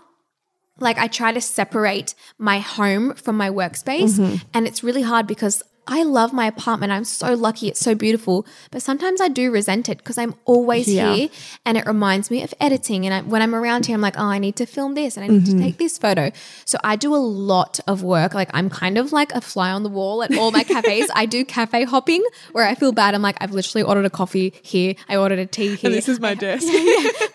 [0.80, 4.18] Like I try to separate my home from my workspace.
[4.18, 4.36] Mm-hmm.
[4.54, 6.92] And it's really hard because I love my apartment.
[6.92, 7.68] I'm so lucky.
[7.68, 8.44] It's so beautiful.
[8.70, 11.14] But sometimes I do resent it because I'm always Yeah.
[11.14, 11.28] here
[11.64, 13.06] and it reminds me of editing.
[13.06, 15.24] And I, when I'm around here, I'm like, oh, I need to film this and
[15.24, 15.58] I need Mm-hmm.
[15.58, 16.32] to take this photo.
[16.64, 18.34] So I do a lot of work.
[18.34, 21.08] Like I'm kind of like a fly on the wall at all my cafes.
[21.14, 23.14] I do cafe hopping where I feel bad.
[23.14, 24.94] I'm like, I've literally ordered a coffee here.
[25.08, 25.88] I ordered a tea here.
[25.88, 26.66] And this is my desk.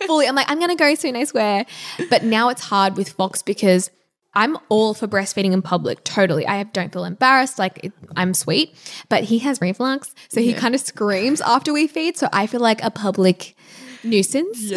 [0.07, 0.27] fully.
[0.27, 1.65] I'm like, I'm gonna go soon, I swear.
[2.09, 3.89] But now it's hard with Fox because
[4.33, 6.03] I'm all for breastfeeding in public.
[6.03, 7.59] Totally, I don't feel embarrassed.
[7.59, 8.75] Like it, I'm sweet,
[9.09, 12.17] but he has reflux, so he kind of screams after we feed.
[12.17, 13.55] So I feel like a public
[14.03, 14.71] nuisance.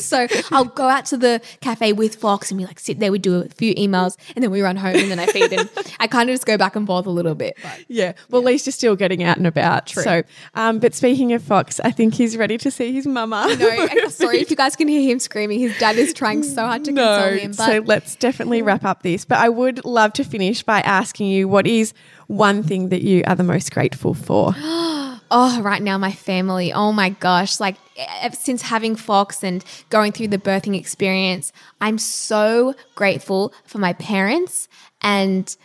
[0.04, 3.18] so I'll go out to the cafe with Fox and we like sit there, we
[3.18, 5.68] do a few emails, and then we run home and then I feed him.
[6.00, 7.56] I kind of just go back and forth a little bit.
[7.62, 7.84] But.
[7.88, 8.12] Yeah.
[8.30, 9.86] Well, at least you're still getting out and about.
[9.86, 10.02] True.
[10.02, 10.22] So,
[10.54, 13.54] um, but speaking of Fox, I think he's ready to see his mama.
[13.58, 15.60] No, sorry if you guys can hear him screaming.
[15.60, 17.50] His dad is trying so hard to no, console him.
[17.52, 19.24] But so let's definitely wrap up this.
[19.24, 21.92] But I would love to finish by asking you what is
[22.26, 24.54] one thing that you are the most grateful for?
[25.32, 26.72] oh, right now, my family.
[26.72, 27.58] Oh my gosh.
[27.58, 27.76] Like,
[28.32, 34.68] since having Fox and going through the birthing experience, I'm so grateful for my parents
[35.00, 35.56] and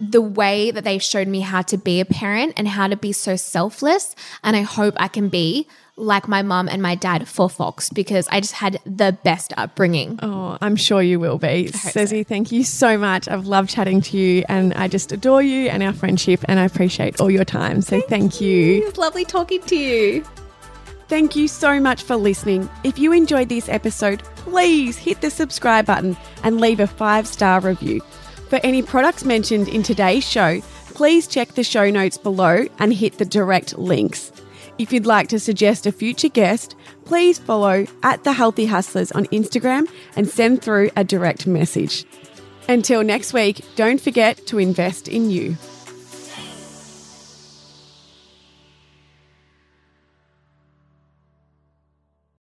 [0.00, 3.12] the way that they've showed me how to be a parent and how to be
[3.12, 4.16] so selfless.
[4.42, 5.68] And I hope I can be
[6.02, 10.18] like my mum and my dad for Fox because I just had the best upbringing.
[10.22, 11.68] Oh, I'm sure you will be.
[11.68, 12.24] Sezzy, so.
[12.24, 13.28] thank you so much.
[13.28, 16.64] I've loved chatting to you and I just adore you and our friendship and I
[16.64, 17.80] appreciate all your time.
[17.82, 18.86] So thank, thank you.
[18.86, 20.24] It's lovely talking to you.
[21.08, 22.68] Thank you so much for listening.
[22.84, 27.60] If you enjoyed this episode, please hit the subscribe button and leave a five star
[27.60, 28.00] review.
[28.48, 30.60] For any products mentioned in today's show,
[30.94, 34.32] please check the show notes below and hit the direct links.
[34.82, 36.74] If you'd like to suggest a future guest,
[37.04, 42.04] please follow at The Healthy Hustlers on Instagram and send through a direct message.
[42.68, 45.56] Until next week, don't forget to invest in you.